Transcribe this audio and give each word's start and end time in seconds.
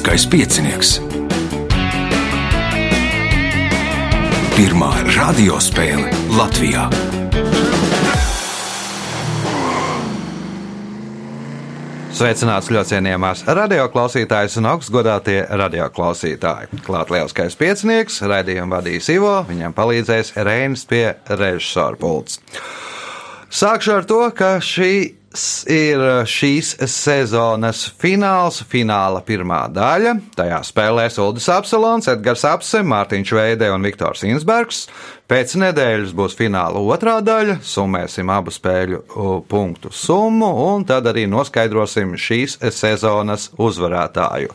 Lieliskais 0.00 0.24
piecinieks. 0.32 0.90
Pirmā 4.56 4.88
radiospēle 5.12 6.08
Latvijā. 6.32 6.86
Sveicināts 12.16 12.72
ļoti 12.72 12.94
cienījamās 12.94 13.44
radioklausītājas 13.44 14.56
un 14.62 14.70
augstgadātie 14.72 15.44
radioklausītāji. 15.52 16.80
Klāt 16.88 17.12
lielskais 17.12 17.60
piecinieks, 17.60 18.22
raidījumu 18.24 18.78
vadīs 18.78 19.12
Ivo, 19.12 19.36
viņam 19.52 19.76
palīdzēs 19.76 20.32
Reinis 20.40 20.88
pie 20.88 21.10
režisora 21.28 22.00
pults. 22.00 22.40
Sākšu 23.52 23.98
ar 24.00 24.08
to, 24.08 24.24
ka 24.32 24.54
šī 24.64 25.19
ir 25.70 26.02
šīs 26.26 26.72
sezonas 26.90 27.84
fināls, 28.00 28.64
fināla 28.66 29.22
pirmā 29.22 29.62
daļa. 29.70 30.16
Tajā 30.38 30.58
spēlēs 30.66 31.20
Ulris 31.22 31.46
Apsalons, 31.54 32.10
Edgars 32.10 32.44
Apse, 32.48 32.82
Mārtiņš 32.82 33.32
Veide 33.38 33.70
un 33.70 33.86
Viktors 33.86 34.24
Insbergs. 34.26 34.88
Pēc 35.30 35.52
nedēļas 35.62 36.10
būs 36.18 36.34
fināla 36.34 36.80
otrā 36.82 37.20
daļa, 37.22 37.60
summēsim 37.62 38.32
abu 38.34 38.50
spēļu 38.50 38.98
punktu 39.46 39.92
summu 39.94 40.48
un 40.64 40.82
tad 40.88 41.06
arī 41.06 41.28
noskaidrosim 41.30 42.16
šīs 42.18 42.58
sezonas 42.74 43.46
uzvarētāju. 43.54 44.50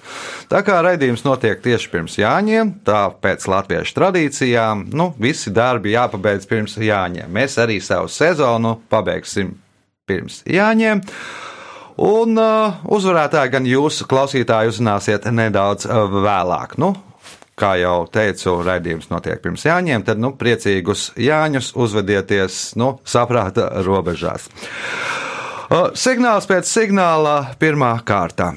Tā 0.52 0.60
kā 0.68 0.82
raidījums 0.84 1.24
notiek 1.24 1.64
tieši 1.64 1.92
pirms 1.96 2.20
Jāņiem, 2.20 2.76
tā 2.84 3.06
pēc 3.24 3.48
latviešu 3.48 3.96
tradīcijām, 3.96 4.90
nu, 4.92 5.14
visi 5.16 5.56
darbi 5.56 5.96
jāpabeidz 5.96 6.52
pirms 6.52 6.76
Jāņiem. 6.84 7.32
Mēs 7.32 7.56
arī 7.64 7.80
savu 7.80 8.12
sezonu 8.12 8.82
pabeigsim 8.92 9.56
pirms 10.08 10.42
Jāņiem. 10.50 11.02
Un 12.06 12.36
uh, 12.36 12.82
uzvarētāji 12.92 13.54
gan 13.54 13.68
jūs, 13.70 14.02
klausītāji, 14.10 14.74
uzzināsiet 14.74 15.30
nedaudz 15.32 15.88
uh, 15.88 16.10
vēlāk. 16.12 16.76
Nu, 16.82 16.92
kā 17.56 17.76
jau 17.80 18.02
teicu, 18.12 18.58
raidījums 18.68 19.08
notiek 19.14 19.40
pirms 19.44 19.64
Jāņiem, 19.68 20.04
tad 20.08 20.20
nu, 20.20 20.34
priecīgus 20.36 21.14
Jāņus 21.16 21.72
uzvedieties 21.80 22.76
nu, 22.82 22.98
saprāta 23.08 23.70
robežās. 23.88 24.50
Uh, 25.66 25.90
signāls 25.96 26.50
pēc 26.52 26.68
signāla 26.70 27.38
pirmā 27.60 27.96
kārta. 28.06 28.52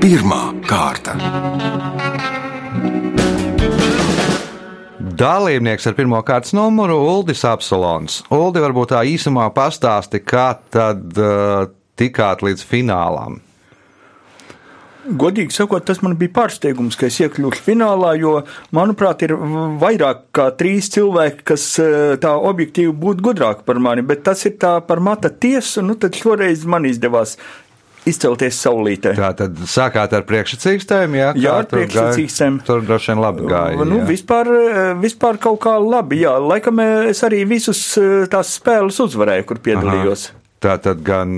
Pirmā 0.00 0.44
kārta. 0.66 1.99
Dalībnieks 5.20 5.84
ar 5.84 5.92
pirmā 5.98 6.22
kārtas 6.24 6.54
numuru 6.56 6.94
Uldis 7.04 7.42
Apsolons. 7.44 8.22
Uldi, 8.32 8.62
varbūt 8.64 8.94
tā 8.94 9.02
īsumā 9.04 9.50
pastāsti, 9.52 10.22
kā 10.24 10.46
tad 10.72 11.18
uh, 11.20 11.66
tikāt 12.00 12.40
līdz 12.46 12.64
finālam. 12.64 13.36
Godīgi 15.20 15.52
sakot, 15.52 15.84
tas 15.84 16.00
man 16.04 16.14
bija 16.20 16.32
pārsteigums, 16.38 16.96
ka 16.96 17.10
es 17.10 17.18
iekļuvu 17.20 17.60
finālā, 17.66 18.14
jo, 18.20 18.34
manuprāt, 18.76 19.26
ir 19.26 19.34
vairāk 19.80 20.26
kā 20.36 20.50
trīs 20.56 20.88
cilvēki, 20.94 21.44
kas 21.52 21.64
tā 22.20 22.34
objektīvi 22.52 22.92
būtu 23.04 23.24
gudrāki 23.28 23.64
par 23.66 23.80
mani, 23.82 24.04
bet 24.06 24.22
tas 24.28 24.44
ir 24.48 24.56
tā 24.60 24.76
par 24.86 25.00
mata 25.04 25.32
tiesu, 25.32 25.84
nu 25.84 25.96
tad 26.00 26.16
šoreiz 26.16 26.64
man 26.68 26.88
izdevās 26.88 27.36
izcelties 28.08 28.58
saulītē. 28.64 29.14
Tā 29.18 29.30
tad 29.36 29.60
sākāt 29.68 30.14
ar 30.16 30.24
priekšsacīkstēm, 30.28 31.16
jā? 31.18 31.30
Jā, 31.36 31.58
ar 31.60 31.68
priekšsacīkstēm. 31.70 32.60
Tur 32.66 32.84
droši 32.86 33.12
vien 33.12 33.22
labi 33.22 33.46
gāja. 33.50 33.86
Nu, 33.88 34.00
vispār, 34.08 34.48
vispār 35.02 35.40
kaut 35.42 35.60
kā 35.66 35.76
labi, 35.82 36.22
jā. 36.24 36.36
Laikam 36.40 36.80
es 37.10 37.24
arī 37.26 37.44
visus 37.48 37.82
tās 38.32 38.56
spēles 38.56 39.00
uzvarēju, 39.04 39.48
kur 39.50 39.62
piedalījos. 39.64 40.30
Aha. 40.30 40.39
Tā 40.60 40.74
tad 40.84 40.98
gan 41.00 41.30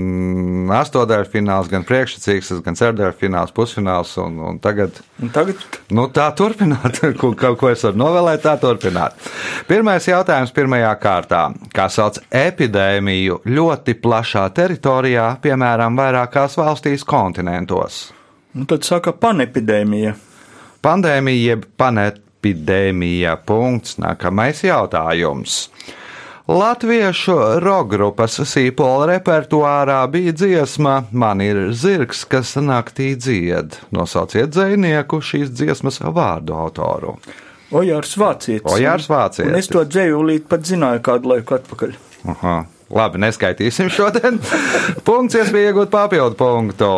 astotdaļa 0.75 1.29
fināls, 1.31 1.69
gan 1.71 1.85
priekšsacīgs, 1.87 2.49
gan 2.65 2.75
ceturdaļa 2.75 3.13
fināls, 3.15 3.53
pusfināls. 3.55 4.11
Un, 4.19 4.35
un 4.43 4.57
tagad, 4.59 4.97
un 5.23 5.31
tagad? 5.31 5.61
Nu, 5.95 6.09
tā 6.11 6.25
turpināt, 6.35 6.99
ko, 7.21 7.31
ko 7.31 7.69
es 7.71 7.85
varu 7.87 8.01
novēlēt, 8.01 8.43
tā 8.43 8.57
turpināt. 8.59 9.15
Pirmais 9.69 10.09
jautājums 10.09 10.51
pirmajā 10.55 10.91
kārtā. 10.99 11.45
Kā 11.71 11.87
sauc 11.87 12.19
epidēmiju 12.27 13.39
ļoti 13.47 13.95
plašā 14.03 14.43
teritorijā, 14.59 15.29
piemēram, 15.45 15.95
vairākās 16.03 16.59
valstīs 16.59 17.07
kontinentos? 17.07 18.09
Un 18.59 18.67
tad 18.67 18.83
saka 18.83 19.15
panepidēmija. 19.15 20.17
Pandēmija 20.83 21.53
jeb 21.53 21.67
panepidēmija. 21.79 23.39
Punkts. 23.47 23.95
Nākamais 24.03 24.65
jautājums. 24.67 25.61
Latviešu 26.43 27.37
rokgrupas 27.63 28.33
sīpola 28.43 29.05
repertuārā 29.13 30.01
bija 30.11 30.33
dziesma 30.35 31.05
Man 31.15 31.39
ir 31.39 31.69
zirgs, 31.71 32.25
kas 32.27 32.57
naktī 32.59 33.13
dzied. 33.15 33.77
Nosauciet 33.95 34.51
dzinieku 34.51 35.21
šīs 35.23 35.53
dziesmas 35.55 36.01
vārdu 36.03 36.57
autoru. 36.59 37.13
Ojārs 37.71 38.17
Vācietis. 38.19 38.67
Ojārs 38.75 39.07
Vācietis. 39.07 39.53
Un 39.53 39.55
es 39.61 39.71
to 39.71 39.85
dzēju 39.87 40.19
līdz 40.33 40.49
pat 40.51 40.67
zināju 40.67 41.03
kādu 41.07 41.31
laiku 41.31 41.55
atpakaļ. 41.61 41.95
Aha. 42.35 42.57
Labi, 42.91 43.23
neskaitīsim 43.23 43.87
šodien. 43.87 44.41
Punkts, 45.07 45.39
iespēja 45.39 45.71
iegūt 45.71 45.93
papildu 45.95 46.35
punktu. 46.43 46.91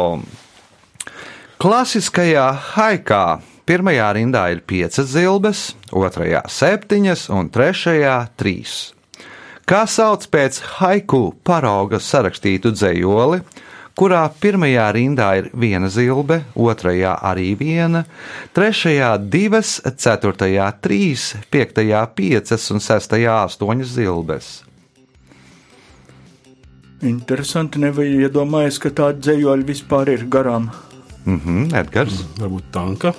Klasiskajā 1.62 2.50
haikā 2.74 3.22
pirmajā 3.70 4.10
rindā 4.18 4.50
ir 4.58 4.66
piecas 4.66 5.14
zilbes, 5.14 5.68
otrajā 5.94 6.42
septiņas 6.50 7.30
un 7.30 7.54
trešajā 7.54 8.18
trīs 8.42 8.95
kā 9.70 9.86
sauc 9.90 10.26
pēc 10.30 10.62
haiku 10.78 11.30
parauga 11.46 12.00
sarakstītu 12.02 12.72
dzējoli, 12.76 13.42
kurā 13.96 14.22
pirmajā 14.42 14.86
rindā 14.96 15.30
ir 15.40 15.50
viena 15.56 15.90
zilbe, 15.92 16.42
otrajā 16.54 17.16
arī 17.26 17.54
viena, 17.60 18.04
trešajā 18.56 19.16
divas, 19.32 19.78
ceturtajā 19.86 20.68
trīs, 20.84 21.32
piektajā 21.52 22.04
piecas 22.16 22.70
un 22.76 22.84
sestajā 22.84 23.42
astoņas 23.48 23.94
zilbes. 23.96 24.54
Interesanti, 27.06 27.82
nebija 27.84 28.28
iedomājies, 28.28 28.80
ka 28.82 28.90
tāda 28.96 29.20
dzējoļa 29.22 29.68
vispār 29.68 30.14
ir 30.16 30.26
garām. 30.32 30.70
Mhm, 31.26 31.36
mm 31.36 31.76
Edgars. 31.76 32.22
Varbūt 32.40 32.72
tanka. 32.74 33.14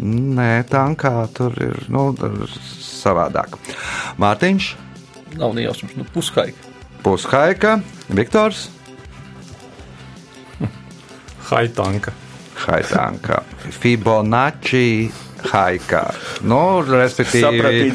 Nē, 0.00 0.62
tankā 0.70 1.12
tur 1.36 1.52
ir 1.60 1.82
nu, 1.92 2.08
savādāk. 2.16 3.58
Mārtiņš 4.20 4.70
nav 5.38 5.54
nejausmas, 5.56 5.94
nu, 5.98 6.06
pushaika. 6.14 6.68
Pushaika, 7.04 7.78
Viktors. 8.08 8.68
Haitanka. 11.50 12.12
Haitanka. 12.60 13.42
Fibonacci 13.80 15.10
haikā. 15.48 16.02
Nu, 16.46 16.80
respektīvi, 16.84 17.90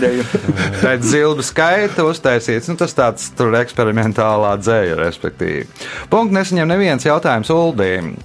pēc 0.82 1.06
zilbu 1.14 1.46
skaita 1.46 2.06
uztaisīts, 2.08 2.70
nu, 2.72 2.78
tas 2.80 2.96
tāds 2.98 3.30
tur 3.38 3.56
eksperimentālā 3.60 4.56
dzēja, 4.62 4.98
respektīvi. 5.00 5.68
Punkts 6.12 6.36
nesaņem 6.40 6.72
neviens 6.74 7.06
jautājums 7.06 7.52
Uldīm. 7.54 8.16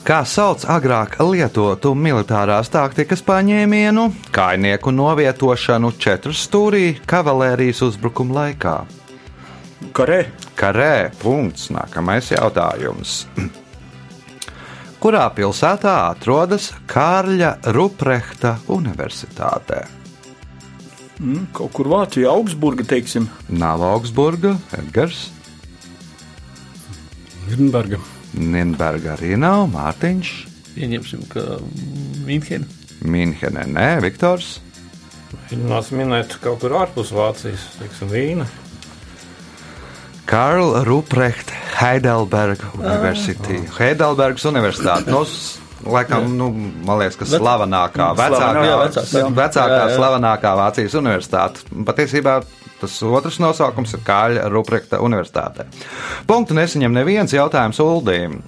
Kā 0.00 0.22
sauc 0.24 0.62
agrāk 0.64 1.18
lietotu 1.20 1.90
militārās 1.92 2.70
taktikas 2.72 3.20
paņēmienu, 3.26 4.06
kainieku 4.32 4.94
novietošanu 4.96 5.90
četru 6.00 6.32
stūrī 6.32 6.94
kavalērijas 7.04 7.82
uzbrukuma 7.84 8.38
laikā? 8.38 8.76
Karē. 9.92 10.22
Karē. 10.56 11.10
Punkts. 11.20 11.68
Nākamais 11.74 12.30
jautājums. 12.32 13.26
Kurā 15.02 15.26
pilsētā 15.36 15.94
atrodas 16.10 16.70
Kārļa 16.88 17.54
Ruprehta 17.76 18.54
Universitāte? 18.72 19.82
Mm, 21.20 21.50
kaut 21.56 21.74
kur 21.76 21.90
Vācijā, 21.92 22.32
Augsburga, 22.32 22.86
teiksim. 22.88 23.28
Nav 23.52 23.84
Augsburga, 23.84 24.54
Edgars. 24.76 25.26
Nürnberga. 27.50 28.00
Nīderlandē 28.36 29.14
arī 29.16 29.34
nav 29.40 29.66
Mārtiņš. 29.72 30.32
Pieņemsim, 30.76 31.26
ka 31.32 31.58
Mīnhena. 32.26 32.68
Mīnhena, 33.00 33.64
nē, 33.66 33.88
Viktors. 34.04 34.58
Mēģinās 35.30 35.90
minēt 35.94 36.36
kaut 36.42 36.60
kur 36.62 36.74
ārpus 36.78 37.12
Vācijas, 37.14 37.64
teiksim, 37.78 38.10
Vīna. 38.12 38.46
Karla 40.30 40.84
Ruprecht, 40.86 41.50
Heidelberga 41.80 42.70
University. 42.78 43.58
Ah. 43.64 43.80
Heidelbergas 43.80 44.46
Universitāte. 44.46 45.10
No, 45.10 45.24
Laikam, 45.80 46.26
nu, 46.36 46.50
man 46.84 46.98
liekas, 47.00 47.16
ka 47.16 47.24
slavenākā, 47.24 48.10
vecākā, 48.18 48.64
jā, 48.66 48.74
vecākā, 48.82 49.22
vecākā 49.32 49.76
jā, 49.78 49.84
jā. 49.88 49.94
slavenākā 49.96 50.50
Vācijas 50.58 50.96
universitāte. 51.00 51.64
Patiesībā 51.88 52.34
Tas 52.80 52.96
otrs 53.04 53.40
nosaukums 53.42 53.92
ir 53.96 54.04
Kāļa 54.06 54.48
Ruprekta 54.52 55.02
Universitātē. 55.04 55.68
Punktu 56.28 56.56
nesaņem 56.56 56.96
neviens 56.96 57.36
jautājums 57.36 57.80
Uldīm. 57.84 58.40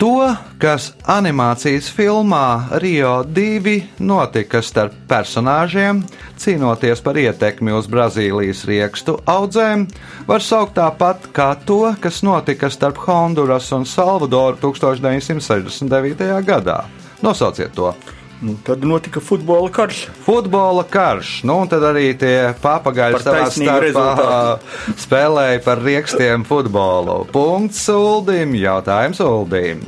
To, 0.00 0.30
kas 0.56 0.94
animācijas 1.12 1.90
filmā 1.92 2.72
Rio 2.80 3.18
2 3.36 3.74
notika 4.00 4.62
starp 4.64 4.94
personāžiem, 5.10 6.00
cīnoties 6.40 7.02
par 7.04 7.18
ietekmi 7.20 7.74
uz 7.76 7.84
Brazīlijas 7.92 8.62
riekstu 8.64 9.18
audzēm, 9.28 9.84
var 10.24 10.40
saukt 10.40 10.78
tāpat 10.78 11.28
kā 11.36 11.50
to, 11.68 11.82
kas 12.00 12.22
notika 12.24 12.70
starp 12.72 13.02
Honduras 13.04 13.68
un 13.76 13.84
Salvadoru 13.84 14.56
1969. 14.62 16.32
gadā. 16.48 16.78
Nosauciet 17.20 17.76
to! 17.76 17.92
Nu, 18.40 18.54
tad 18.64 18.84
notika 18.84 19.20
futbola 19.20 19.68
karš. 19.68 20.06
Futbola 20.24 20.84
karš, 20.88 21.42
nu 21.44 21.58
un 21.60 21.68
tad 21.68 21.84
arī 21.84 22.14
tie 22.16 22.54
papagaļi 22.62 23.20
savā 23.20 23.42
starpā 23.52 23.74
rezultātu. 23.84 24.70
spēlēja 25.04 25.60
par 25.66 25.82
riekstiem 25.84 26.46
futbolu. 26.48 27.26
Punkts 27.34 27.82
Uldim, 27.92 28.56
jautājums 28.56 29.20
Uldim. 29.20 29.84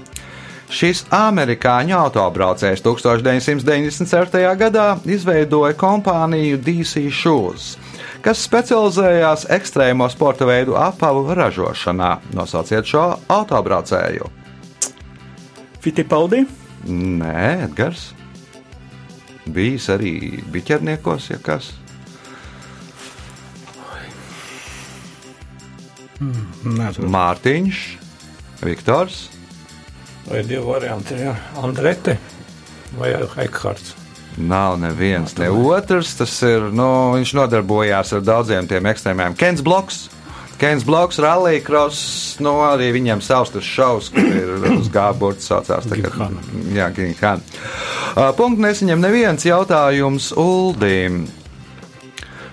Šis 0.72 1.02
amerikāņu 1.12 1.96
autobraucējs 1.96 2.84
1997. 2.84 4.44
gadā 4.60 4.86
izveidoja 5.08 5.72
kompāniju 5.76 6.60
DC 6.60 7.08
Shoes, 7.08 7.74
kas 8.24 8.44
specializējās 8.44 9.48
ekstrēmo 9.52 10.12
sporta 10.12 10.48
veidu 10.48 10.76
apavu 10.76 11.32
ražošanā. 11.36 12.18
Nosauciet 12.36 12.88
šo 12.88 13.10
autobraucēju. 13.32 14.28
Fitipaldi. 15.80 16.44
Nē, 16.88 17.38
Edgars. 17.68 18.12
Bijis 19.46 19.88
arī 19.90 20.12
biķerniekos, 20.54 21.30
ja 21.32 21.38
kas. 21.42 21.72
Nezinu. 26.62 27.08
Mārtiņš, 27.10 27.80
Viktors. 28.62 29.24
Vai 30.28 30.44
divi 30.46 30.62
varianti 30.62 31.16
ir? 31.16 31.24
Jā. 31.26 31.34
Andrete 31.58 32.14
vai 32.98 33.10
Heikhards? 33.36 33.96
Nav 34.38 34.78
neviens, 34.80 35.34
ne 35.36 35.50
otrs. 35.50 36.14
Tas 36.16 36.38
ir, 36.46 36.70
nu, 36.72 36.86
viņš 37.18 37.34
nodarbojās 37.36 38.14
ar 38.16 38.22
daudziem 38.24 38.68
tiem 38.70 38.86
ekstrēmiem. 38.92 39.36
Kens 39.36 39.64
Bloks. 39.64 40.06
Kens 40.60 40.84
Bloks, 40.86 41.18
Rallija 41.22 41.62
Cross, 41.66 42.36
nu, 42.44 42.54
arī 42.66 42.92
viņam 42.94 43.22
savs 43.24 43.52
tas 43.54 43.66
šaus, 43.66 44.10
kur 44.14 44.26
ir 44.26 44.66
uz 44.80 44.90
gāburts 44.92 45.48
saucās. 45.50 45.88
tagad. 45.90 46.16
Jā, 46.74 46.90
Ginhan. 46.96 47.42
Uh, 48.12 48.30
Punktu 48.36 48.66
nesaņem 48.66 49.02
neviens 49.02 49.46
jautājums 49.48 50.32
Uldim. 50.38 51.24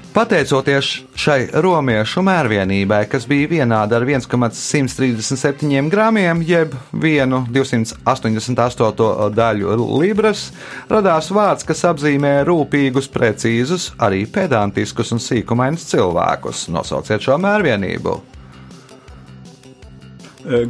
Pateicoties 0.10 0.88
šai 1.14 1.54
romiešu 1.62 2.24
mērvienībai, 2.26 3.04
kas 3.12 3.28
bija 3.30 3.46
vienāda 3.52 4.00
ar 4.00 4.06
1,137 4.10 5.92
gramiem, 5.94 6.42
jeb 6.42 6.74
1,288 6.98 9.30
daļu 9.38 9.78
libras, 10.02 10.48
radās 10.90 11.30
vārds, 11.30 11.62
kas 11.70 11.86
apzīmē 11.92 12.42
rūpīgus, 12.50 13.06
precīzus, 13.14 13.94
arī 14.02 14.26
pedantiskus 14.26 15.14
un 15.14 15.22
sīkumainus 15.22 15.86
cilvēkus. 15.94 16.66
Nosauciet 16.74 17.22
šo 17.30 17.38
mērvienību. 17.46 18.18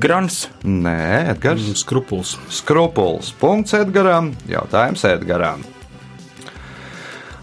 Grants. 0.03 0.51
Nē, 0.68 1.31
Edgars. 1.31 1.63
Skrupuls. 1.80 2.36
Skrupuls. 2.51 3.31
Punkts 3.39 3.71
Edgaram. 3.77 4.33
Jautājums 4.51 5.06
Edgaram. 5.07 5.63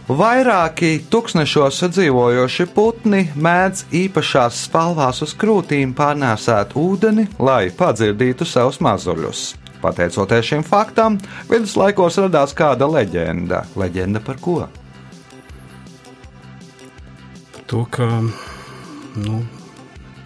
Vairāki 0.07 1.01
tūkstošos 1.11 1.81
dzīvojoši 1.91 2.65
putni 2.71 3.25
mēdz 3.43 3.89
īpašās 3.91 4.61
spalvās 4.69 5.19
uz 5.27 5.33
krūtīm 5.35 5.97
pārnēsāt 5.99 6.77
ūdeni, 6.79 7.25
lai 7.43 7.73
padzirdītu 7.75 8.47
savus 8.47 8.79
mazuļus. 8.87 9.41
Pateicoties 9.83 10.47
šim 10.47 10.63
faktam, 10.63 11.19
viduslaikos 11.51 12.21
radās 12.23 12.55
kāda 12.55 12.87
leģenda. 12.87 13.65
Leģenda 13.75 14.23
par 14.23 14.39
ko? 14.39 14.55
To, 17.67 17.83
ka, 17.91 18.07
nu, 19.19 19.43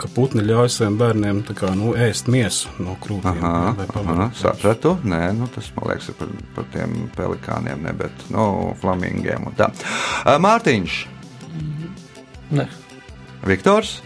ka 0.00 0.11
putni 0.14 0.44
ļauj 0.47 0.70
saviem 0.73 0.99
bērniem 1.00 1.44
kā, 1.52 1.75
nu, 1.76 1.93
ēst 1.99 2.31
miesu 2.32 2.73
no 2.81 2.97
krūtīm. 3.05 3.44
Aha, 3.44 3.87
aha, 4.00 4.29
sapratu. 4.38 4.97
Nē, 5.05 5.23
nu, 5.37 5.49
tas 5.55 5.70
man 5.76 5.91
liekas 5.93 6.12
par, 6.19 6.35
par 6.56 6.69
tiem 6.75 7.08
pelikāniem, 7.17 7.87
ne, 7.87 7.97
bet 7.97 8.29
nu, 8.32 8.44
flamingiem 8.81 9.50
un 9.50 9.58
tā. 9.58 9.70
Mārtiņš, 10.41 11.00
Nē, 12.50 12.64
Viktors. 13.47 14.00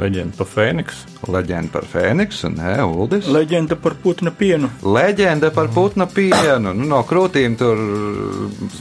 Leģenda 0.00 0.32
par 0.38 0.48
Fēniksu. 0.48 1.08
Leģenda 1.28 1.72
par 1.74 1.84
Fēniksu, 1.84 2.48
nē, 2.54 2.70
Uldis. 2.88 3.26
Leģenda 3.28 3.76
par 3.76 3.98
putna 4.00 4.32
pienu. 4.32 4.70
Leģenda 4.80 5.50
par 5.52 5.68
putna 5.74 6.06
pienu. 6.08 6.72
Nu, 6.72 6.86
no 6.88 7.02
krūtīm 7.04 7.58
tur 7.60 7.82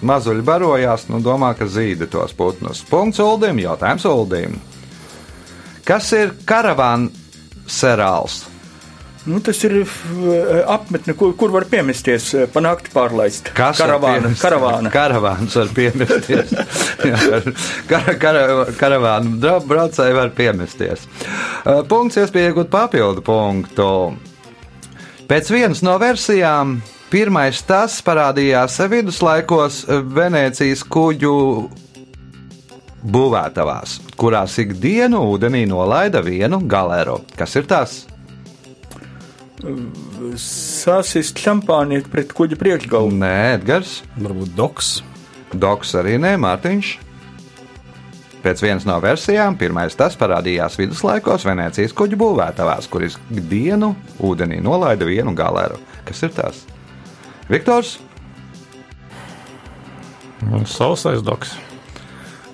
mazuļi 0.07 0.45
barojās, 0.47 1.09
nu 1.11 1.19
domā, 1.23 1.51
ka 1.59 1.67
zīda 1.67 2.07
tos 2.07 2.31
putnus. 2.37 2.85
Punkts 2.87 3.19
Uldim, 3.23 3.59
jautājums 3.59 4.07
Uldim. 4.07 4.55
Kas 5.89 6.11
ir 6.13 6.35
karavāna 6.45 7.09
serāls? 7.65 8.43
Nu, 9.25 9.39
tas 9.41 9.57
ir 9.65 9.73
eh, 9.81 10.59
apmetne, 10.69 11.15
kur, 11.17 11.33
kur 11.37 11.49
var 11.53 11.65
piemesties, 11.69 12.27
eh, 12.37 12.45
panākt 12.53 12.91
pārlaist. 12.93 13.49
Kas 13.57 13.81
karavāna? 13.81 14.29
Karavāna. 14.37 14.91
Karavāns 14.93 15.57
var 15.57 15.73
piemesties. 15.73 16.53
Jā, 17.09 17.17
kara, 17.89 18.15
kara, 18.21 18.45
karavāna 18.77 19.57
braucēji 19.65 20.17
var 20.17 20.31
piemesties. 20.37 21.09
Uh, 21.65 21.81
Punkts, 21.89 22.21
iespēja 22.21 22.53
iegūt 22.53 22.69
papildu 22.73 23.25
punktu. 23.25 23.89
Pēc 25.29 25.51
vienas 25.53 25.81
no 25.85 25.97
versijām, 26.01 26.77
pirmais 27.09 27.65
tas 27.65 27.97
parādījās 28.05 28.77
viduslaikos 28.93 29.83
Venecijas 30.15 30.85
kuģu 30.85 31.35
būvētavās, 33.03 33.99
kurās 34.19 34.57
ikdienu 34.61 35.21
ūdenī 35.33 35.65
nolaida 35.69 36.21
vienu 36.25 36.61
galeru. 36.67 37.19
Kas 37.39 37.55
ir 37.59 37.67
tas? 37.69 38.01
Sāsist 40.39 41.39
šampāniet 41.39 42.07
pret 42.11 42.31
kuģa 42.35 42.59
priekšgalu. 42.59 43.11
Nē, 43.19 43.35
Edgars. 43.57 43.99
Varbūt 44.19 44.55
doks. 44.55 44.97
Doks 45.51 45.95
arī 45.99 46.15
nē, 46.21 46.35
Mārtiņš. 46.39 46.95
Pēc 48.39 48.61
vienas 48.63 48.85
no 48.87 48.95
versijām, 49.03 49.57
pirmais 49.59 49.97
tas 49.99 50.15
parādījās 50.15 50.77
viduslaikos 50.79 51.43
Venecijas 51.43 51.91
kuģu 51.91 52.15
būvētavās, 52.21 52.87
kur 52.87 53.03
ikdienu 53.03 53.91
ūdenī 54.23 54.61
nolaida 54.63 55.07
vienu 55.07 55.33
galeru. 55.35 55.75
Kas 56.07 56.23
ir 56.23 56.31
tas? 56.37 56.61
Viktors? 57.51 57.97
Sausais 60.71 61.19
doks. 61.25 61.57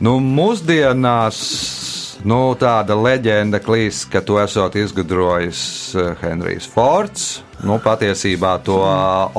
Nu, 0.03 0.17
mūsdienās 0.19 1.37
nu, 2.27 2.39
tāda 2.59 2.97
leģenda 2.99 3.61
klīst, 3.63 4.09
ka 4.11 4.19
to 4.25 4.41
esot 4.41 4.75
izgudrojis 4.79 5.61
eh, 5.95 6.13
Henrijs 6.23 6.67
Fords. 6.67 7.27
Nu, 7.65 7.77
patiesībā 7.79 8.57
to 8.65 8.75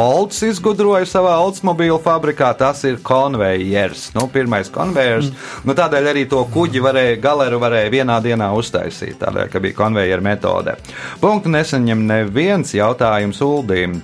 Olds 0.00 0.40
izgudroja 0.46 1.04
savā 1.06 1.34
Oldsmobīlu 1.44 1.98
fabrikā. 2.02 2.48
Tas 2.58 2.80
ir 2.88 2.96
konvejers. 3.04 4.08
Nu, 4.16 4.24
pirmais 4.32 4.72
konvejers. 4.72 5.28
Nu, 5.68 5.76
tādēļ 5.76 6.10
arī 6.14 6.24
to 6.30 6.40
kuģi 6.54 6.82
varēja, 6.82 7.20
galeru 7.22 7.60
varēja 7.62 7.92
vienā 7.92 8.16
dienā 8.24 8.48
uztaisīt. 8.56 9.18
Tādēļ, 9.20 9.52
ka 9.52 9.62
bija 9.62 9.76
konvejeru 9.76 10.24
metode. 10.24 10.78
Punktu 11.20 11.52
nesaņem 11.52 12.02
neviens 12.08 12.74
jautājums 12.74 13.44
Uldīm. 13.44 14.00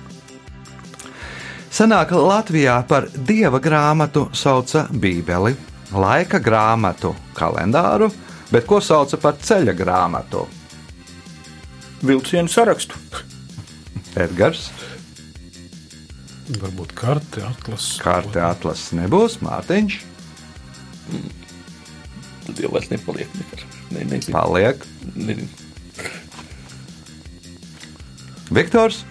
Senāk 1.73 2.13
Latvijā 2.13 2.77
par 2.85 3.09
dieva 3.09 3.57
grāmatu 3.57 4.27
sauca 4.37 4.85
Bībeli, 4.93 5.55
laika 5.95 6.39
grāmatu, 6.43 7.13
kalendāru, 7.37 8.09
bet 8.51 8.65
ko 8.69 8.79
sauca 8.81 9.17
par 9.21 9.37
ceļa 9.41 9.73
grāmatu? 9.77 10.45
Vilcienu 12.03 12.51
sarakstu. 12.51 12.97
Edgars, 14.19 14.67
Varbūt 16.59 16.91
karte, 16.93 17.39
atlases. 17.47 17.95
kārta 18.03 18.49
atlases 18.51 18.91
nebūs, 18.99 19.37
Mārtiņš, 19.41 19.95
tad 22.43 22.59
jau 22.59 22.69
vairs 22.73 22.89
nepaliek 22.91 23.31
nekad. 23.39 23.63
Ne, 23.95 24.03
nezinu. 24.11 24.35
paliek, 24.35 24.83
Nezinu. 25.15 25.47
Viktors, 28.53 29.03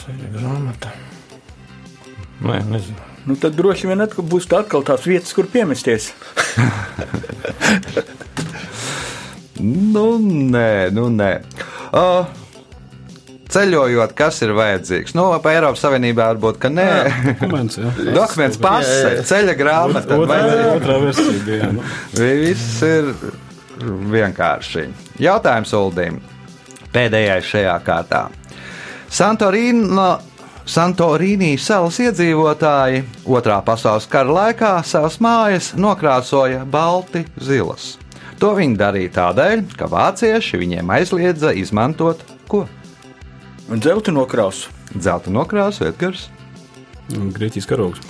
Ceļa 0.00 0.28
grāmata. 0.36 0.92
Nē, 2.44 2.60
nezinu. 2.68 3.09
Nu, 3.28 3.36
tad 3.36 3.56
droši 3.58 3.90
vien 3.90 4.00
atkal 4.00 4.24
būs 4.24 4.48
tā 4.48 4.62
atkal 4.64 4.84
tās 4.86 5.04
vietas, 5.06 5.32
kur 5.36 5.48
piemesties. 5.50 6.12
nu 9.94 10.06
nē, 10.20 10.90
nu 10.96 11.08
nē. 11.12 11.32
Uh, 11.90 12.24
Ceļojot, 13.50 14.12
kas 14.14 14.36
ir 14.46 14.52
vajadzīgs? 14.54 15.16
Nu, 15.18 15.24
pa 15.42 15.56
Eiropas 15.56 15.82
Savienībā 15.82 16.28
varbūt, 16.30 16.60
ka 16.62 16.70
nē. 16.70 16.86
Dokuments, 17.26 17.80
jā. 17.80 17.90
Dokuments, 18.20 18.60
pase, 18.62 19.24
ceļa 19.26 19.56
grāmata. 19.58 20.18
Otrā, 20.22 20.38
otrā 20.76 20.98
versija 21.02 21.58
jā, 21.58 21.70
Nu. 21.74 21.82
Viss 22.14 22.78
ir 22.86 23.10
vienkārši. 24.14 24.86
Jautājums 25.24 25.74
Uldīm. 25.74 26.20
Pēdējais 26.94 27.50
šajā 27.50 27.74
kārtā. 27.86 28.28
Santorīna 29.10 30.12
Santorīnī 30.68 31.54
salas 31.58 31.96
iedzīvotāji 32.02 33.04
otrā 33.24 33.60
pasaules 33.64 34.06
kara 34.10 34.34
laikā 34.36 34.72
savas 34.84 35.16
mājas 35.22 35.72
nokrāsoja 35.78 36.66
balti 36.68 37.24
zilas. 37.40 37.94
To 38.40 38.52
viņi 38.56 38.76
darīja 38.80 39.12
tādēļ, 39.16 39.64
ka 39.76 39.88
vācieši 39.90 40.60
viņiem 40.60 40.92
aizliedza 40.96 41.52
izmantot 41.56 42.22
ko? 42.48 42.66
Un 43.70 43.80
dzeltu 43.80 44.12
nokrāsu. 44.12 44.72
Zelta 44.98 45.30
nokrāsu, 45.32 45.86
Edgars. 45.90 46.28
Grieķijas 47.10 47.68
karogs. 47.70 48.00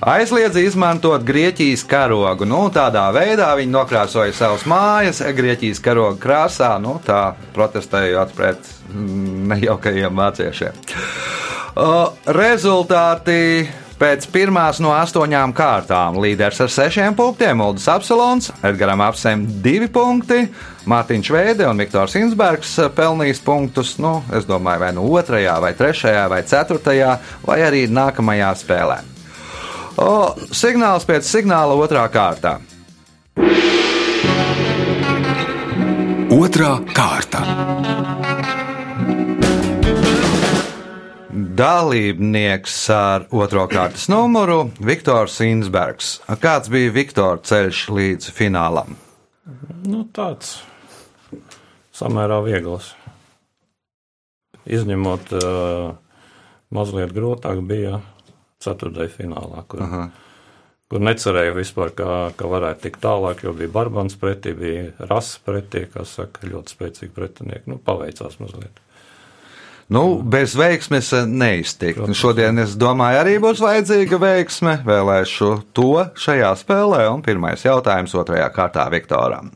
Aizliedza 0.00 0.60
izmantot 0.60 1.22
Grieķijas 1.24 1.80
karogu. 1.88 2.44
Nu, 2.44 2.66
tādā 2.68 3.06
veidā 3.16 3.48
viņi 3.56 3.72
nokrāsoja 3.72 4.34
savas 4.36 4.66
mājas 4.68 5.22
Grieķijas 5.24 5.80
karoga 5.80 6.20
krāsā, 6.20 6.74
nu, 6.82 6.98
tā 7.04 7.30
protestējot 7.56 8.34
pret 8.36 8.68
mm, 8.92 9.48
nejaukajiem 9.54 10.20
vāciešiem. 10.20 10.76
O, 11.80 11.88
rezultāti 12.28 13.64
pēc 13.96 14.28
pirmās 14.28 14.82
no 14.84 14.92
astoņām 14.92 15.56
kārtām. 15.56 16.20
Līderis 16.20 16.60
ar 16.60 16.76
sešiem 16.76 17.16
punktiem- 17.16 17.60
Uldis 17.64 17.88
Apsalons, 17.88 18.52
Edgars 18.60 19.00
Apsem 19.08 19.48
divi 19.64 19.88
punkti, 19.88 20.42
Mārtiņš 20.84 21.32
Veide 21.32 21.72
un 21.72 21.80
Viktors 21.80 22.20
Insbergs 22.20 22.76
pelnījis 22.92 23.40
punktus, 23.40 23.96
nu, 23.96 24.22
es 24.28 24.44
domāju, 24.44 24.84
vai 24.84 24.92
nu 24.92 25.08
otrajā, 25.08 25.56
vai 25.60 25.72
trešajā, 25.72 26.28
vai 26.28 26.42
ceturtajā, 26.42 27.18
vai 27.48 27.62
arī 27.64 27.86
nākamajā 27.88 28.54
spēlē. 28.60 29.15
O, 29.96 30.36
signāls 30.52 31.06
pēc 31.08 31.24
signāla 31.24 31.72
otrā 31.80 32.02
kārtā. 32.12 32.58
Otra 36.36 36.74
kārta. 36.92 37.40
Dalībnieks 41.56 42.74
ar 42.92 43.24
otro 43.32 43.64
kārtas 43.72 44.10
numuru- 44.12 44.66
Viktors 44.90 45.38
Insbergs. 45.40 46.18
Kāds 46.42 46.68
bija 46.68 46.92
Viktora 46.92 47.40
ceļš 47.40 47.80
līdz 47.88 48.28
finālam? 48.36 48.98
Nu, 49.88 50.02
tāds 50.12 50.58
samērā 51.96 52.42
viegls. 52.44 52.90
Izņemot 54.66 55.32
uh, 55.40 55.96
mazliet 56.68 57.16
grūtāk 57.16 57.64
bija 57.64 58.02
ceturtajā 58.64 59.12
finālā, 59.12 59.64
kur, 59.68 59.82
Aha. 59.84 60.06
kur 60.90 61.04
necerēju 61.04 61.58
vispār, 61.58 61.92
ka, 61.96 62.16
ka 62.38 62.50
varētu 62.50 62.86
tikt 62.86 63.02
tālāk, 63.04 63.44
jo 63.46 63.52
bija 63.56 63.72
Barbans 63.74 64.16
pretī, 64.20 64.54
bija 64.56 64.88
Rasa 65.10 65.42
pretī, 65.46 65.86
kas 65.92 66.16
saka, 66.20 66.48
ļoti 66.48 66.76
spēcīgi 66.76 67.14
pretinieki. 67.16 67.70
Nu, 67.72 67.80
paveicās 67.82 68.40
mazliet. 68.42 68.82
Nu, 69.86 70.18
bez 70.18 70.56
veiksmes 70.58 71.12
neiztikt. 71.30 72.00
Un 72.02 72.16
Šodien, 72.18 72.58
es 72.58 72.74
domāju, 72.78 73.20
arī 73.20 73.36
būs 73.42 73.60
vajadzīga 73.62 74.18
veiksme. 74.18 74.80
Vēlēšu 74.86 75.50
to 75.76 76.08
šajā 76.18 76.48
spēlē. 76.58 77.04
Un 77.12 77.22
pirmais 77.22 77.62
jautājums 77.62 78.16
otrajā 78.18 78.48
kārtā 78.54 78.88
Viktoram. 78.90 79.52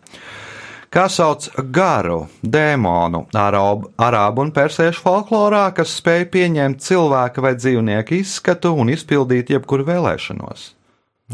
Kā 0.90 1.04
sauc 1.06 1.44
garu 1.70 2.24
dēmonu 2.42 3.20
arābu, 3.38 3.92
arābu 3.94 4.42
un 4.42 4.48
persiešu 4.50 5.04
folklorā, 5.04 5.68
kas 5.76 5.92
spēj 6.00 6.24
pieņemt 6.32 6.82
cilvēka 6.82 7.44
vai 7.44 7.52
dzīvnieka 7.54 8.16
izskatu 8.18 8.72
un 8.74 8.90
izpildīt 8.90 9.52
jebkuru 9.54 9.86
vēlēšanos? 9.86 10.64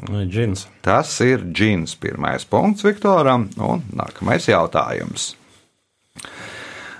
Džins. 0.05 0.67
Tas 0.85 1.15
ir 1.25 1.47
džins. 1.57 1.97
Pirmais 1.97 2.45
punkts 2.45 2.85
Viktoram, 2.85 3.49
un 3.57 3.81
nākamais 3.97 4.51
jautājums. 4.51 5.31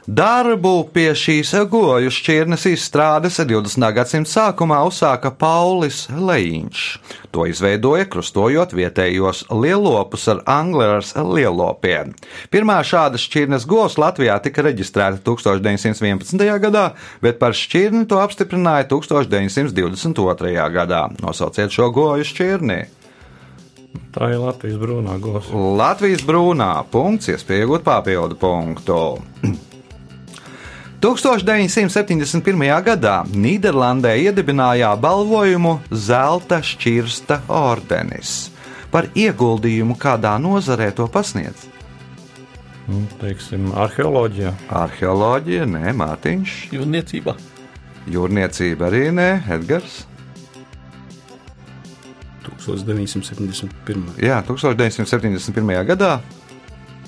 Darbu 0.07 0.85
pie 0.95 1.09
šīs 1.19 1.49
goju 1.67 2.13
šķirnes 2.15 2.63
izstrādes 2.71 3.41
20. 3.43 3.83
gadsimta 3.91 4.31
sākumā 4.31 4.77
uzsāka 4.87 5.33
Paulis 5.35 6.05
Lejiņš. 6.15 6.85
To 7.35 7.49
izveidoja 7.51 8.07
krustojot 8.07 8.71
vietējos 8.79 9.43
lielopus 9.51 10.29
ar 10.31 10.45
angleras 10.47 11.11
lielopiem. 11.19 12.15
Pirmā 12.55 12.79
šāda 12.87 13.19
šķirnes 13.19 13.67
govs 13.67 13.99
Latvijā 13.99 14.39
tika 14.47 14.63
reģistrēta 14.69 15.19
1911. 15.27 16.47
gadā, 16.69 16.87
bet 17.19 17.43
par 17.43 17.59
šķirni 17.59 18.07
to 18.07 18.23
apstiprināja 18.23 18.87
1922. 18.95 20.55
gadā. 20.79 21.09
Nosauciet 21.19 21.75
šo 21.75 21.91
goju 21.91 22.31
šķirni. 22.31 22.85
Tā 24.15 24.31
ir 24.31 24.39
Latvijas 24.39 24.79
brūnā 24.79 25.19
govs. 25.19 25.51
Latvijas 25.51 26.23
brūnā 26.23 26.75
punkts, 26.95 27.35
iespēja 27.35 27.67
iegūt 27.67 27.83
papildu 27.91 28.39
punktu. 28.39 29.01
1971. 31.07 32.83
gadā 32.83 33.21
Nīderlandē 33.31 34.17
iedibināja 34.25 34.89
balvojumu 34.99 35.77
Zelta 35.95 36.59
šķirsta 36.67 37.45
ordenis. 37.47 38.49
Par 38.91 39.07
ieguldījumu 39.15 39.95
kādā 40.03 40.33
nozarē 40.43 40.89
to 40.99 41.07
pasniedz? 41.07 41.69
Nu, 42.89 43.05
teiksim, 43.21 43.69
arheoloģijā. 43.79 44.51
Arheoloģija, 44.81 45.69
nē, 45.71 45.95
Mārtiņš. 46.01 46.57
Jūrniecībā. 46.75 47.37
Jūrniecība 48.11 48.91
arī 48.91 49.05
nē, 49.15 49.29
Edgars. 49.61 50.01
1971. 52.67 54.11
Jā, 54.27 54.43
1971. 54.51 55.87
gadā 55.87 56.13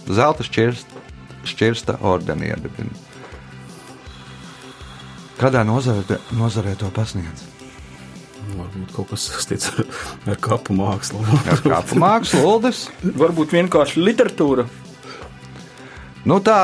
Zelta 0.07 0.47
šķirsta, 0.47 1.07
šķirsta 1.51 1.99
ordeni 2.07 2.55
iedibināja. 2.55 3.08
Kādā 5.39 5.63
nozarē, 5.67 6.19
nozarē 6.35 6.75
to 6.79 6.91
pasniedz? 6.95 7.45
Varbūt 8.49 8.95
kaut 8.97 9.13
kas 9.13 9.29
saistīts 9.29 9.69
ar, 9.71 9.85
ar 10.33 10.39
kapu 10.43 10.75
mākslu. 10.75 11.21
Ar 11.53 11.61
kāpu 11.63 11.99
mākslu, 12.01 12.41
Uldis. 12.49 12.87
Varbūt 13.05 13.55
vienkārši 13.55 14.03
literatūra. 14.03 14.65
Nu, 16.29 16.41
tā, 16.45 16.59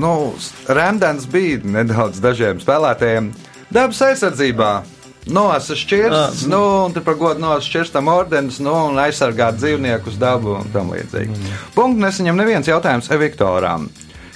nu, 0.00 0.10
Rēmdens 0.66 1.28
bija 1.30 1.60
nedaudz 1.76 2.18
dažiem 2.24 2.58
spēlētājiem 2.62 3.30
dabas 3.72 4.02
aizsardzībā. 4.08 4.72
Nosa 5.24 5.72
šķirsts, 5.78 6.42
nu, 6.52 6.60
un 6.84 6.92
tur 6.92 7.04
par 7.06 7.14
godu 7.16 7.40
nosa 7.40 7.64
šķirstam 7.64 8.10
ordenis, 8.12 8.58
nu, 8.60 8.74
un 8.90 8.98
aizsargāt 9.00 9.56
dzīvniekus, 9.56 10.18
dabu 10.20 10.58
un 10.58 10.68
tam 10.74 10.90
līdzīgi. 10.92 11.38
Punktu 11.76 12.04
nesaņem 12.04 12.42
neviens 12.42 12.68
jautājums 12.68 13.08
Viktoram. 13.22 13.86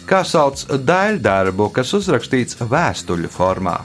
Kā 0.08 0.22
sauc 0.24 0.62
daļdarbu, 0.88 1.68
kas 1.76 1.90
uzrakstīts 1.98 2.56
vēstuļu 2.64 3.28
formā? 3.28 3.76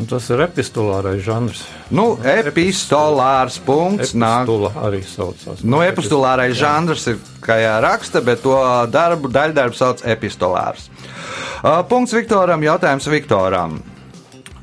Un 0.00 0.08
tas 0.08 0.24
ir 0.32 0.40
epistolārais 0.40 1.20
žanrs. 1.20 1.66
Nu, 1.92 2.14
epistolārs 2.24 3.58
punkts 3.60 4.14
nāk. 4.16 4.48
Epistula 4.48 4.70
arī 4.88 5.02
saucās. 5.04 5.60
Nu, 5.60 5.82
epistolārais 5.84 6.56
žanrs 6.56 7.04
ir 7.12 7.18
kā 7.44 7.58
jāraksta, 7.60 8.22
bet 8.24 8.40
to 8.46 8.56
darbu 8.88 9.28
daļdarbu 9.32 9.76
sauc 9.76 10.00
epistolārs. 10.08 10.88
Punkts 11.90 12.16
Viktoram, 12.16 12.64
jautājums 12.64 13.10
Viktoram. 13.12 13.76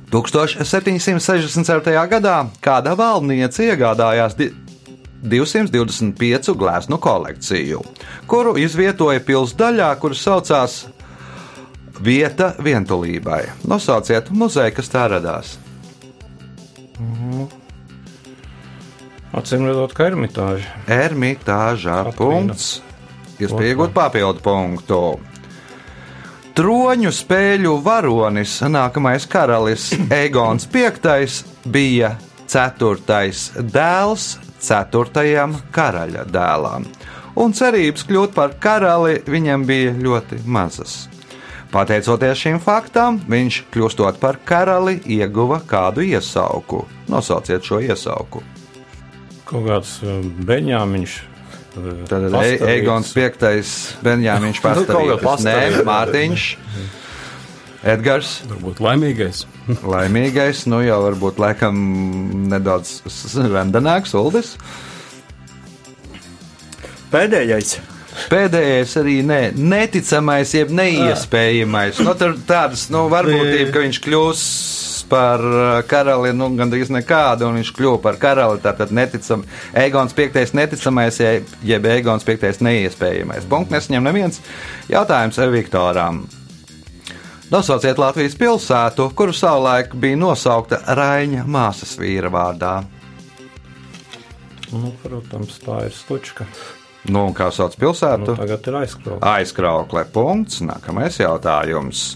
1767. 0.09 1.93
gadā 2.09 2.39
kāda 2.65 2.97
valdniece 2.97 3.69
iegādājās 3.69 4.33
225 5.23 6.53
gleznu 6.55 6.97
kolekciju, 7.01 7.81
kuru 8.27 8.55
izvietoja 8.57 9.19
pilsdaļā, 9.25 9.91
kuras 9.99 10.23
saucās 10.23 10.79
Vieta 11.99 12.53
vientulībai. 12.63 13.41
Nosauciet 13.67 14.29
muzeju, 14.31 14.71
kas 14.77 14.87
tā 14.91 15.03
radās. 15.11 15.57
Acīm 19.35 19.65
redzot, 19.67 19.91
ka 19.97 20.07
ermitāža. 20.07 20.77
Ermitāžā 20.87 21.97
Latvija. 22.07 22.15
punkts. 22.15 22.69
Iespēja 23.39 23.73
iegūt 23.73 23.91
papildu 23.95 24.43
punktu. 24.43 25.01
Troņu 26.55 27.11
spēļu 27.15 27.75
varonis, 27.83 28.57
nākamais 28.63 29.27
karalis 29.27 29.91
Egons 30.23 30.67
V 30.71 31.27
bija 31.67 32.15
ceturtais 32.47 33.51
dēls 33.59 34.37
ceturtajam 34.63 35.55
karaļa 35.75 36.25
dēlam, 36.31 36.87
un 37.39 37.55
cerības 37.55 38.05
kļūt 38.09 38.35
par 38.35 38.57
karali 38.61 39.19
viņam 39.27 39.65
bija 39.69 39.95
ļoti 39.95 40.41
mazas. 40.45 41.07
Pateicoties 41.69 42.39
šim 42.41 42.57
faktam, 42.63 43.19
viņš, 43.29 43.59
kļūstot 43.73 44.17
par 44.21 44.39
karali, 44.41 44.95
ieguva 45.05 45.59
kādu 45.69 46.01
iesauku. 46.01 46.81
Nosauciet 47.11 47.61
šo 47.65 47.77
iesauku. 47.85 48.41
Kaut 49.49 49.67
kāds 49.67 49.91
uh, 50.01 50.17
Beņāmiņš. 50.49 51.13
uh, 51.77 52.01
Tad 52.09 52.25
e. 52.33 52.57
Egons 52.73 53.13
V, 53.13 53.29
Benjāmiņš 54.05 54.63
Nu, 54.65 55.21
pastāvīgs. 55.21 55.77
Nē. 55.77 55.85
Mārtiņš, 55.85 56.47
Edgars, 57.93 58.33
Varbūt 58.49 58.81
laimīgais. 58.83 59.45
Laimīgais, 59.93 60.65
nu 60.71 60.81
jau 60.85 60.99
varbūt 61.05 61.39
laikam 61.41 61.77
nedaudz 62.49 62.99
rendenāks, 63.53 64.15
Uldis. 64.17 64.55
Pēdējais. 67.13 67.77
Pēdējais 68.29 68.95
arī 68.99 69.19
ne, 69.25 69.39
neticamais, 69.55 70.51
jeb 70.53 70.73
neiespējamais. 70.75 72.01
Nu, 72.03 72.13
tādas 72.19 72.87
nu, 72.93 73.05
varbūtība, 73.11 73.69
ka 73.73 73.83
viņš 73.85 73.99
kļūs 74.05 74.41
par 75.09 75.41
uh, 75.41 75.67
karali, 75.89 76.33
nu, 76.37 76.49
gandrīz 76.57 76.91
nekādu, 76.93 77.47
un 77.49 77.57
viņš 77.57 77.71
kļuva 77.77 78.01
par 78.03 78.19
karali. 78.21 78.61
Tātad 78.61 78.91
neticam, 78.93 79.45
Egons 79.73 80.13
5. 80.17 80.53
neticamais, 80.57 81.17
je- 81.21 81.45
jeb 81.65 81.87
Egons 81.89 82.27
5. 82.27 82.61
neiespējamais. 82.65 83.47
Punkts 83.49 83.73
nesaņem 83.73 84.05
neviens. 84.11 84.41
Jautājums 84.91 85.39
Viktoram. 85.55 86.25
Nosauciet 87.49 87.97
Latvijas 87.97 88.35
pilsētu, 88.37 89.07
kuru 89.17 89.33
savulaik 89.33 89.95
bija 89.97 90.17
nosaukta 90.21 90.77
Raņa 90.85 91.47
māsas 91.49 91.95
vīra 91.97 92.29
vārdā. 92.29 92.73
Nu, 94.69 94.91
protams, 95.01 95.55
tā 95.63 95.79
ir 95.87 95.95
slučka. 95.97 96.45
Nu, 97.09 97.23
un 97.25 97.33
kā 97.33 97.47
sauc 97.49 97.73
pilsētu? 97.79 98.35
Nu, 98.35 98.37
tagad 98.37 98.69
ir 98.69 98.77
aizskrauta. 98.83 99.33
Aizkraukle. 99.33 100.05
Punkts. 100.13 100.61
Nākamais 100.61 101.17
jautājums. 101.17 102.11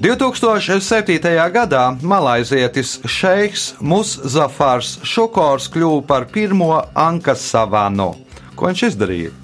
2007. 0.00 1.20
gadā 1.52 1.84
malaizietis 2.00 2.96
Šeiks 3.04 3.74
Muszafars 3.84 4.96
Šukors 5.04 5.68
kļuva 5.70 6.06
par 6.08 6.30
pirmo 6.32 6.72
Ankas 6.96 7.44
savanu. 7.52 8.14
Ko 8.56 8.72
viņš 8.72 8.88
izdarīja? 8.88 9.36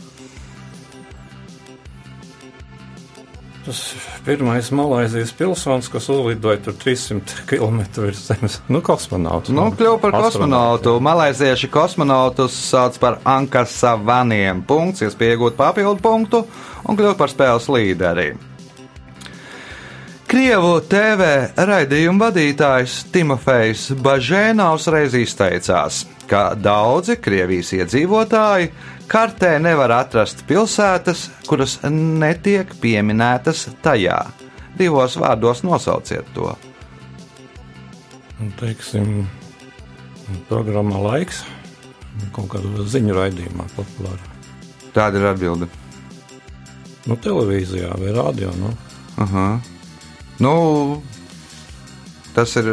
Tas 3.69 3.85
pirmais 4.29 4.69
Malaisijas 4.77 5.33
pilsonis, 5.33 5.89
kas 5.89 6.09
uzlidoja 6.13 6.61
tur 6.67 6.75
300 6.77 7.39
km 7.51 7.81
virs 7.97 8.27
zemes. 8.29 8.59
Nu, 8.69 8.83
kosmonauts. 8.85 9.53
Nu, 9.55 9.71
kļuva 9.73 10.01
par 10.03 10.19
kosmonautu. 10.27 10.99
Malaizieši 11.05 11.71
kosmonautus 11.73 12.57
sauc 12.69 12.99
par 13.01 13.19
Ankas 13.25 13.73
savaniem. 13.81 14.61
Punkts, 14.69 15.07
iespēja 15.07 15.39
iegūt 15.39 15.57
papildu 15.57 16.05
punktu 16.05 16.45
un 16.85 17.01
kļūt 17.01 17.17
par 17.21 17.33
spēles 17.33 17.71
līderi. 17.73 18.29
Krievu 20.29 20.75
TV 20.85 21.25
raidījuma 21.57 22.27
vadītājs 22.27 22.99
Timofejs 23.15 23.87
Bažēnaus 24.05 24.85
reiz 24.93 25.17
izteicās, 25.17 26.03
ka 26.29 26.51
daudzi 26.53 27.17
Krievijas 27.17 27.73
iedzīvotāji 27.79 28.69
kartē 29.09 29.57
nevar 29.63 29.93
atrast 29.97 30.45
pilsētas, 30.49 31.29
kuras 31.49 31.79
netiek 31.89 32.71
pieminētas 32.83 33.67
tajā. 33.85 34.21
Divos 34.79 35.17
vārdos 35.19 35.65
nosauciet 35.67 36.29
to. 36.37 36.53
Nu, 38.39 38.51
teiksim, 38.61 39.25
programmā 40.51 41.01
laiks. 41.03 41.43
Kaut 42.35 42.51
kādā 42.53 42.85
ziņu 42.91 43.15
raidījumā 43.15 43.67
populāra. 43.77 44.35
Tāda 44.95 45.21
ir 45.21 45.27
atbilde. 45.33 45.69
Nu, 47.09 47.17
televīzijā 47.17 47.95
vai 47.99 48.15
rādio. 48.15 48.53
Nu. 48.59 48.73
Aha. 49.25 49.49
Nu, 50.43 50.55
tas 52.37 52.55
ir. 52.61 52.73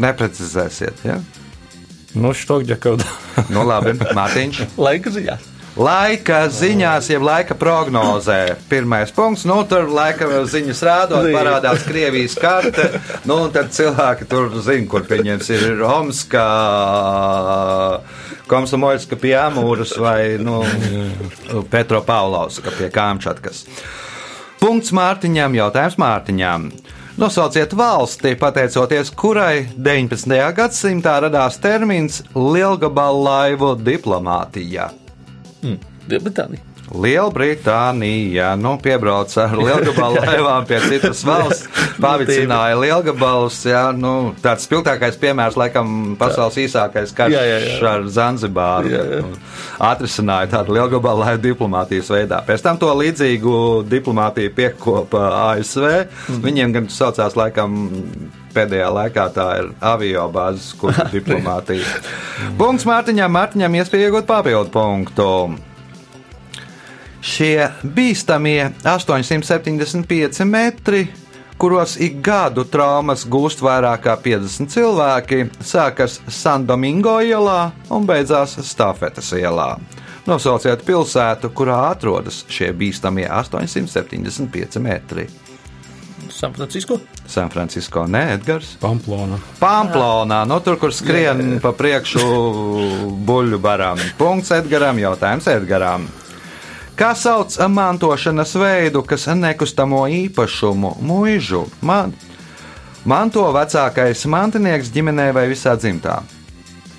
Neprecizēsiet, 0.00 1.00
ja? 1.02 1.16
Nu, 2.18 2.34
štokģa 2.34 2.76
kaut 2.82 3.06
Nu, 3.54 3.62
labi, 3.66 3.94
Mārtiņš. 4.16 4.64
Laika 4.86 5.12
ziņā. 5.14 5.38
Laika 5.80 6.40
ziņās, 6.50 7.06
jeb 7.12 7.22
laika 7.22 7.54
prognozē. 7.54 8.56
Pirmais 8.68 9.12
punkts, 9.14 9.44
nu, 9.46 9.60
tur 9.70 9.86
laika 9.94 10.26
ziņas 10.50 10.82
rādot, 10.84 11.28
parādās 11.30 11.84
Krievijas 11.86 12.34
karte. 12.40 12.88
Nu, 13.22 13.38
un 13.46 13.54
tad 13.54 13.70
cilvēki 13.76 14.26
tur 14.28 14.50
zina, 14.66 14.88
kur 14.90 15.06
pieņems 15.06 15.52
ir 15.54 15.84
Omska, 15.86 16.44
Komsomoļska 18.50 19.20
pie 19.22 19.36
Amūras 19.38 19.94
vai, 20.02 20.20
nu, 20.42 20.58
Petro 21.70 22.02
Paulovska 22.02 22.74
pie 22.74 22.90
Kāmčatkas. 22.90 23.62
Punkts 24.60 24.90
Mārtiņam, 24.92 25.54
jautājums 25.56 26.00
Mārtiņam. 26.02 26.70
Nosauciet 27.16 27.76
valsti, 27.76 28.34
pateicoties 28.38 29.10
kurai 29.10 29.66
19. 29.84 30.38
gadsimtā 30.56 31.18
radās 31.26 31.58
termins 31.60 32.22
lielgabalu 32.34 33.24
laivu 33.24 33.74
diplomātija. 33.84 34.90
Lielbritānija. 36.08 36.69
Lielbritānija 36.90 38.54
nu, 38.58 38.74
piebrauc 38.82 39.30
ar 39.38 39.52
lielgabalu 39.66 40.22
laivām 40.24 40.66
pie 40.66 40.80
citas 40.86 41.22
valsts, 41.26 41.68
pavicināja 42.02 42.78
lielgabalus. 42.80 43.60
Jā, 43.70 43.84
nu, 43.94 44.32
tāds 44.42 44.66
spilgtākais 44.66 45.18
piemērs, 45.20 45.58
laikam, 45.60 46.16
pasaules 46.20 46.58
īsākais 46.64 47.14
karš 47.16 47.36
Jā, 47.36 47.44
jā, 47.46 47.60
jā. 47.66 47.78
ar 47.92 48.08
Zanzibāru. 48.10 48.90
Jā, 48.94 49.04
jā. 49.14 49.22
Nu, 49.22 49.38
Atrisināja 49.80 50.50
tādu 50.58 50.74
lielgabalu 50.76 51.22
laivu 51.24 51.42
diplomātijas 51.46 52.10
veidā. 52.12 52.42
Pēc 52.44 52.66
tam 52.66 52.76
to 52.80 52.90
līdzīgu 52.98 53.54
diplomātiju 53.88 54.52
piekopa 54.58 55.24
ASV. 55.54 55.86
Mhm. 55.86 56.42
Viņiem 56.44 56.76
gan 56.76 56.90
saucās 56.92 57.38
laikam. 57.38 57.80
Pēdējā 58.50 58.88
laikā 58.90 59.24
tā 59.30 59.44
ir 59.60 59.66
avio 59.78 60.24
bāzes, 60.34 60.72
kur 60.74 60.90
ir 60.90 61.12
diplomātija. 61.20 61.86
Punkts 62.58 62.82
Mārtiņam, 62.88 63.30
Mārtiņam 63.30 63.76
iespēja 63.78 64.08
iegūt 64.08 64.26
papildu 64.26 64.72
punktu. 64.74 65.26
Šie 67.20 67.68
bīstamie 67.84 68.70
875 68.84 70.44
metri, 70.48 71.02
kuros 71.60 71.98
ik 72.00 72.22
gadu 72.24 72.64
traumas 72.64 73.26
gūst 73.28 73.60
vairāk 73.60 74.06
kā 74.06 74.14
50 74.24 74.72
cilvēki, 74.72 75.42
sākas 75.60 76.20
Sandomingo 76.32 77.18
ielā 77.20 77.72
un 77.92 78.08
beidzās 78.08 78.56
Stafetes 78.64 79.34
ielā. 79.36 79.74
Nosauciet 80.28 80.80
pilsētu, 80.86 81.50
kurā 81.56 81.76
atrodas 81.90 82.44
šie 82.48 82.70
bīstamie 82.76 83.26
875 83.28 84.80
metri. 84.80 85.26
San 86.30 86.54
Francisco. 86.56 86.96
San 87.26 87.50
Francisco, 87.52 88.06
ne 88.06 88.22
Edgars. 88.34 88.76
Pamplona. 88.80 89.36
Pamplonā, 89.60 90.40
no 90.48 90.60
tur, 90.64 90.78
kur 90.80 90.94
skrien 90.94 91.58
pa 91.60 91.74
priekšu 91.76 92.24
buļbuļu 92.24 93.60
barām. 93.60 94.00
Punkts 94.16 94.54
Edgaram, 94.56 95.00
jautājums 95.02 95.50
Edgaram. 95.52 96.08
Kā 97.00 97.14
sauc 97.16 97.54
mantošanas 97.72 98.50
veidu, 98.60 99.00
kas 99.08 99.24
nekustamo 99.32 100.02
īpašumu, 100.04 100.98
mūžu, 101.00 101.62
man, 101.80 102.12
manto 103.08 103.46
vecākais 103.56 104.26
mantinieks 104.28 104.90
ģimenē 104.92 105.30
vai 105.32 105.46
visā 105.48 105.72
dzimtā? 105.80 106.18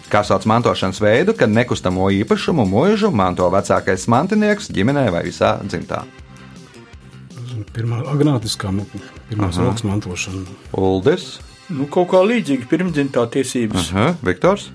Kā 0.10 0.24
sauc 0.26 0.48
mantošanas 0.50 1.04
veidu, 1.06 1.36
kad 1.38 1.54
nekustamo 1.54 2.10
īpašumu, 2.18 2.66
mūžu, 2.66 3.14
manto 3.14 3.46
vecākais 3.54 4.08
mantinieks 4.10 4.72
ģimenē 4.74 5.06
vai 5.14 5.22
visā 5.30 5.54
dzimtā? 5.62 6.02
Pirmā 7.72 8.02
agrātiskā, 8.10 8.74
nu, 8.74 8.90
pirmās 9.30 9.62
rokas 9.62 9.86
mantošana. 9.86 10.60
Uldis, 10.82 11.38
Nu, 11.72 11.86
kaut 11.88 12.10
kā 12.12 12.20
līdzīga 12.28 12.68
pirmdzimtā 12.68 13.22
tiesības. 13.32 13.92
Aha, 13.94 14.10
Viktors, 14.28 14.68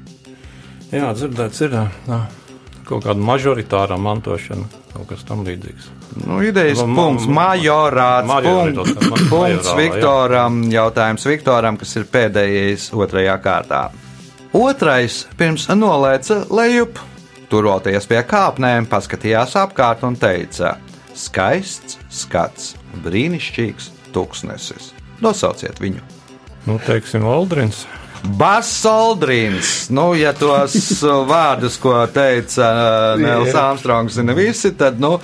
Jā, 0.95 1.11
dzirdēts 1.19 1.65
ir 1.67 1.73
jā, 1.75 1.83
kaut 2.87 3.05
kāda 3.05 3.22
mažoritārā 3.27 3.96
mantošana, 4.01 4.66
kaut 4.94 5.09
kas 5.11 5.25
tam 5.27 5.42
līdzīgs. 5.46 5.88
Nu, 6.25 6.38
idejas 6.46 6.81
Ma- 6.81 6.87
ma- 6.87 6.96
punkts, 7.01 7.27
ma- 7.27 7.35
majorāts, 7.42 8.31
punkts, 8.46 8.94
punkts 9.03 9.31
majorālā, 9.33 9.66
jā. 9.66 9.77
Viktoram, 9.83 10.61
jautājums 10.72 11.27
Viktoram, 11.29 11.79
kas 11.81 11.96
ir 11.99 12.07
pēdējais 12.14 12.88
otrajā 12.96 13.37
kārtā. 13.44 13.83
Otrais 14.57 15.27
pirms 15.37 15.66
nolēca 15.77 16.44
lejup, 16.49 16.99
turoties 17.53 18.07
pie 18.09 18.22
kāpnēm, 18.25 18.87
paskatījās 18.88 19.57
apkārt 19.61 20.07
un 20.07 20.16
teica: 20.16 20.77
Skaists 21.16 21.99
skats, 22.12 22.75
brīnišķīgs 23.05 23.90
tuksnesis. 24.14 24.92
Nosauciet 25.25 25.79
viņu! 25.81 26.01
Nu, 26.66 26.79
teiksim, 26.87 27.25
Aldrins. 27.31 27.85
Bas 28.27 28.71
Aldrins. 28.87 29.89
Nu, 29.91 30.11
ja 30.19 30.33
tos 30.37 30.75
vārdus, 31.29 31.79
ko 31.81 31.95
teica 32.12 32.71
uh, 32.73 33.21
Nēls 33.21 33.55
Armstrongs, 33.55 34.17
zina 34.19 34.35
visi, 34.37 34.73
tad, 34.79 34.99
nu, 35.01 35.17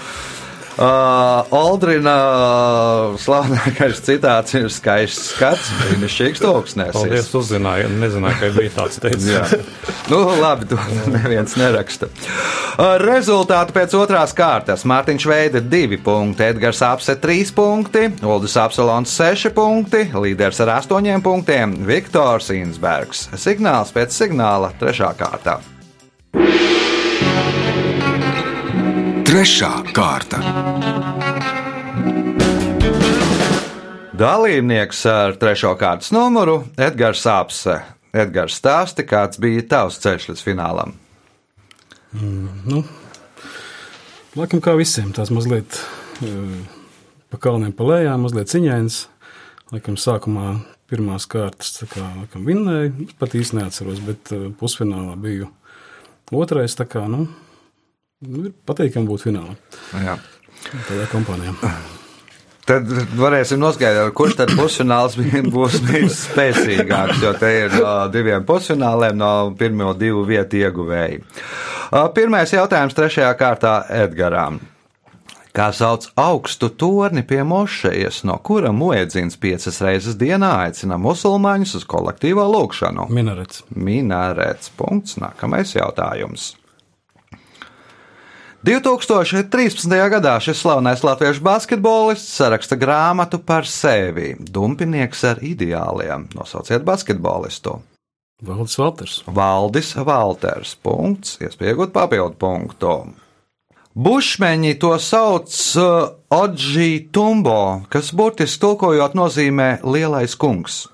uh, 0.79 1.57
Aldrina 1.59 2.15
uh, 2.17 3.17
slavenākais 3.21 4.01
citāts 4.05 4.55
ir 4.59 4.69
skaists 4.73 5.33
skats, 5.35 5.71
brīnišķīgs 5.81 6.43
Paldies, 6.43 6.77
tūkstnesis. 6.77 7.33
uzzināju, 7.39 7.91
nezināju, 8.01 8.39
ka 8.41 8.51
bija 8.57 8.73
tāds 8.77 8.99
Jā. 8.99 9.11
teicis. 9.11 9.67
Nu, 10.11 10.23
labi, 10.41 10.67
to 10.71 10.79
neviens 11.13 11.57
neraksta. 11.61 12.09
Uh, 12.73 12.97
Rezultāti 13.03 13.75
pēc 13.77 13.97
otrās 13.99 14.33
kārtas. 14.37 14.87
Mārtiņš 14.89 15.29
Veida 15.29 15.63
2 15.65 16.01
punkti, 16.05 16.47
Edgars 16.53 16.83
Apse 16.87 17.17
3 17.21 17.53
punkti, 17.57 18.07
Uldis 18.25 18.57
Apsalons 18.61 19.13
6 19.19 19.53
punkti, 19.57 20.07
līderis 20.15 20.63
ar 20.65 20.79
8 20.81 21.21
punktiem- 21.25 21.77
Viktors 21.91 22.51
Insbergs. 22.55 23.29
Signāls 23.37 23.93
pēc 23.95 24.17
signāla 24.17 24.73
3. 24.81 25.13
kārtā. 25.19 25.61
Trešā 29.33 29.71
kārta. 29.97 30.43
Dalībnieks 34.21 34.99
ar 35.09 35.39
3. 35.41 35.71
kārtas 35.81 36.11
numuru- 36.13 36.59
Edgars 36.87 37.23
Apse. 37.33 37.79
Edgars 38.13 38.59
stāsti, 38.61 39.07
kāds 39.09 39.41
bija 39.41 39.63
tavs 39.71 39.97
ceļš 40.05 40.27
līdz 40.29 40.43
finālam. 40.45 40.93
Nu, 42.13 42.83
Laikam 44.37 44.61
kā 44.61 44.77
visiem, 44.77 45.15
tās 45.17 45.33
mazliet 45.33 45.81
eh, 46.21 46.69
pa 47.33 47.41
kalniem 47.41 47.73
pa 47.73 47.87
lējām, 47.89 48.27
mazliet 48.27 48.53
ciņains. 48.53 49.07
Laikam 49.73 49.97
sākumā 49.97 50.59
pirmās 50.93 51.25
kārtas 51.25 51.81
kā 51.89 52.05
laikam 52.19 52.45
vinnēju, 52.45 53.09
pat 53.17 53.33
īsti 53.33 53.63
neatceros, 53.63 54.05
bet 54.05 54.35
eh, 54.37 54.51
pusfinālā 54.61 55.17
biju 55.17 55.49
otrais, 56.37 56.77
tā 56.77 56.85
kā, 56.85 57.09
nu, 57.09 57.31
nu 58.27 58.47
ir 58.49 58.55
pateikami 58.69 59.11
būt 59.11 59.27
finālā 59.27 59.57
Jā. 60.05 60.17
tādā 60.89 61.09
kompānijā. 61.13 61.57
Tad 62.63 62.87
varēsim 63.19 63.59
noskaidrot, 63.59 64.13
kurš 64.15 64.37
tad 64.39 64.53
pusfināls 64.55 65.17
būs 65.55 65.81
bijis 65.83 66.21
spēcīgāks. 66.29 67.19
Jo 67.25 67.33
te 67.35 67.51
ir 67.65 67.75
no 67.75 67.95
diviem 68.15 68.45
pusfināliem, 68.47 69.19
no 69.19 69.33
pirmo 69.59 69.91
divu 69.99 70.23
vietu 70.29 70.61
ieguvēji. 70.61 71.25
Pirmais 72.15 72.55
jautājums 72.55 72.95
trešajā 72.95 73.33
kārtā 73.41 73.81
Edgaram. 74.05 74.61
Kā 75.53 75.67
sauc 75.77 76.07
augstu 76.17 76.71
torni 76.81 77.27
pie 77.29 77.43
mošejas, 77.45 78.23
no 78.25 78.39
kura 78.41 78.71
muedzins 78.73 79.37
piecas 79.37 79.83
reizes 79.85 80.17
dienā 80.17 80.55
aicina 80.63 80.97
musulmaņus 81.03 81.75
uz 81.83 81.85
kolektīvo 81.85 82.47
lūgšanu? 82.55 83.11
Minarets. 83.13 83.67
Minārēts. 83.75 84.73
Punkts. 84.79 85.19
Nākamais 85.21 85.75
jautājums. 85.77 86.55
2013. 88.63 89.91
gadā 89.91 90.37
šis 90.39 90.61
slavenais 90.63 91.01
latviešu 91.03 91.43
basketbolists 91.43 92.37
saraksta 92.39 92.77
grāmatu 92.79 93.41
par 93.43 93.67
sevi. 93.67 94.37
Dumpinieks 94.39 95.25
ar 95.27 95.41
ideāliem. 95.43 96.29
Nosauciet 96.39 96.85
basketbolistu. 96.87 97.81
Valdis 98.43 98.79
Valters. 98.79 99.17
Valdis 99.27 99.91
Valters. 99.99 100.77
Punkts. 100.79 101.41
Iespējot 101.43 101.91
papildu 101.91 102.39
punktu. 102.39 102.95
Bušmeņi 103.99 104.79
to 104.79 104.95
sauc 105.03 105.51
uh, 105.83 106.15
Odži 106.31 107.09
Tumbo, 107.13 107.83
kas 107.91 108.15
burtiski 108.15 108.63
tulkojot 108.63 109.19
nozīmē 109.19 109.83
lielais 109.83 110.39
kungs. 110.39 110.87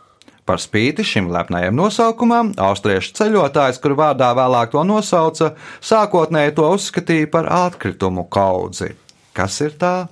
Par 0.49 0.63
spīti 0.63 1.05
šim 1.05 1.27
lepnajam 1.29 1.77
nosaukumam, 1.77 2.55
austriešu 2.57 3.13
ceļotājs, 3.19 3.81
kur 3.85 3.93
vārdā 3.99 4.31
vēlāk 4.33 4.71
to 4.73 4.81
nosauca, 4.89 5.51
sākotnēji 5.85 6.55
to 6.57 6.71
uzskatīja 6.73 7.29
par 7.35 7.51
atkritumu 7.53 8.25
kaudzi. 8.33 8.95
Kas 9.37 9.59
ir 9.61 9.77
tā? 9.77 10.09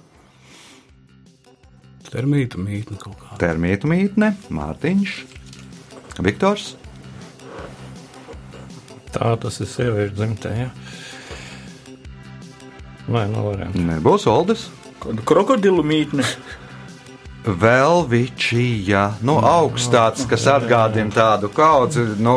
Termīta 2.11 2.61
mītne 2.61 2.99
kaut 3.01 3.17
kā. 3.23 3.39
Termītu 3.41 3.89
mītne, 3.89 4.35
Mārtiņš, 4.53 5.17
Viktors. 6.21 6.75
Tā 9.17 9.33
tas 9.41 9.57
ir 9.65 9.73
sieviešu 9.73 10.19
dzimtē. 10.19 10.53
Ja? 10.53 10.69
Vai 13.09 13.25
nav 13.33 13.49
variantu? 13.55 13.81
Nebūs 13.89 14.29
Oldis. 14.29 14.69
Krokodilu 15.01 15.81
mītne. 15.87 16.29
Velvičija, 17.47 19.03
nu, 19.23 19.37
augstāts, 19.39 20.25
kas 20.27 20.47
atgādina 20.51 21.13
tādu 21.15 21.47
kaudzi, 21.55 22.03
nu, 22.19 22.35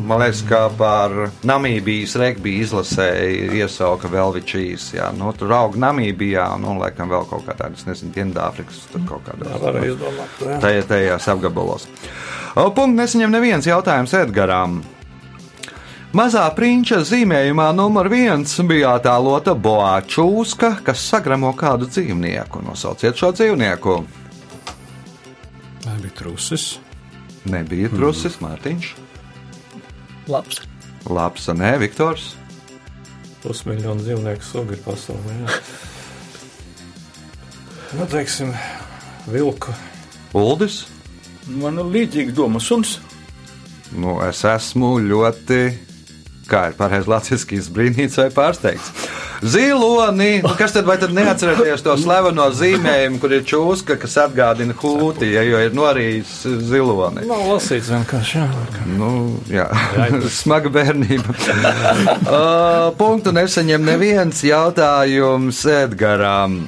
man 0.00 0.22
liekas, 0.22 0.40
kā 0.48 0.62
par 0.78 1.12
Namībijas 1.44 2.14
regbija 2.20 2.64
izlasēju 2.64 3.50
iesauka 3.60 4.08
Velvičijas, 4.08 4.86
jā, 4.96 5.10
nu, 5.16 5.28
tur 5.36 5.52
aug 5.52 5.76
Namībijā, 5.80 6.46
nu, 6.62 6.72
un, 6.72 6.80
laikam, 6.80 7.10
vēl 7.12 7.26
kaut 7.28 7.44
kā 7.48 7.56
tādas, 7.58 7.84
nezinu, 7.88 8.14
Dienvidāfrikas, 8.16 8.78
tur 8.94 9.04
kaut 9.08 9.26
Tā 9.28 9.34
kādā. 9.36 9.58
varēja 9.66 9.92
izdomāt. 9.92 10.38
jā. 10.46 10.56
Tajā, 10.64 10.86
tajās 10.88 11.28
apgabalos. 11.34 11.84
Punkts 12.56 12.96
nesaņem 12.96 13.36
neviens 13.36 13.68
jautājums 13.68 14.14
Edgaram. 14.16 14.80
Mazā 16.16 16.42
prinča 16.56 17.04
zīmējumā 17.06 17.68
numur 17.76 18.08
viens 18.10 18.56
bija 18.66 18.96
attēlota 18.98 19.52
boā 19.54 20.00
čūska, 20.02 20.80
kas 20.82 21.04
sagramo 21.12 21.52
kādu 21.54 21.86
dzīvnieku. 21.86 22.64
Nosauciet 22.66 23.14
šo 23.20 23.30
dzīvnieku. 23.36 24.00
Bija 26.10 26.18
trusis. 26.18 26.78
Nebija 27.46 27.88
trusis, 27.88 28.40
Mārtiņš. 28.42 28.88
Labs. 30.28 30.58
Labs, 31.06 31.46
nē, 31.54 31.76
Viktors. 31.78 32.32
Pusmiljonu 33.44 34.02
dzīvnieku 34.02 34.42
sugu 34.42 34.74
ir 34.74 34.82
pasaulē. 34.82 35.36
jā. 35.44 35.60
Nu, 37.94 38.06
teiksim, 38.10 38.50
vilku. 39.30 39.72
Uldis. 40.34 40.82
Man 41.46 41.78
ir 41.78 41.94
līdzīga 41.94 42.34
doma 42.34 42.60
suns. 42.60 42.98
Nu, 43.94 44.18
es 44.26 44.42
esmu 44.44 44.96
ļoti, 45.06 45.60
kā 46.50 46.68
ir 46.72 46.78
pareizi 46.78 47.10
latviešu 47.10 47.54
izbrīnīts 47.60 48.18
vai 48.18 48.28
pārsteigts. 48.34 48.99
Ziloni, 49.42 50.42
nu, 50.42 50.54
kas 50.58 50.72
tad 50.72 50.84
vai 50.84 50.98
tad 51.00 51.14
neatcerieties 51.16 51.84
to 51.84 51.94
slaveno 51.96 52.50
zīmējumu, 52.52 53.20
kur 53.22 53.32
ir 53.32 53.46
čūska, 53.48 53.96
kas 54.00 54.18
atgādina 54.26 54.76
hūti, 54.76 55.30
ja, 55.32 55.44
jo 55.46 55.62
ir 55.64 55.76
norījis 55.76 56.34
ziloni. 56.68 57.24
Nav 57.28 57.46
lasīts 57.48 57.88
vienkārši. 57.92 58.36
Jā. 58.36 58.48
Nu, 58.98 59.12
jā, 59.48 59.68
smaga 60.42 60.72
bērnība. 60.74 61.32
uh, 61.36 62.90
punktu 63.00 63.32
nesaņem 63.36 63.88
neviens 63.92 64.44
jautājums 64.44 65.64
Edgaram. 65.80 66.60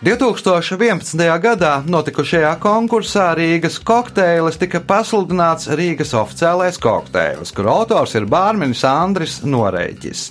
2011. 0.00 1.20
gadā 1.44 1.70
notikušajā 1.84 2.54
konkursā 2.56 3.26
Rīgas 3.36 3.74
kokteilis 3.84 4.56
tika 4.56 4.78
pasludināts 4.80 5.68
Rīgas 5.76 6.14
oficiālais 6.16 6.78
kokteilis, 6.80 7.50
kur 7.52 7.66
autors 7.68 8.14
ir 8.16 8.24
bārmenis 8.24 8.80
Andris 8.88 9.34
Noreģis. 9.44 10.22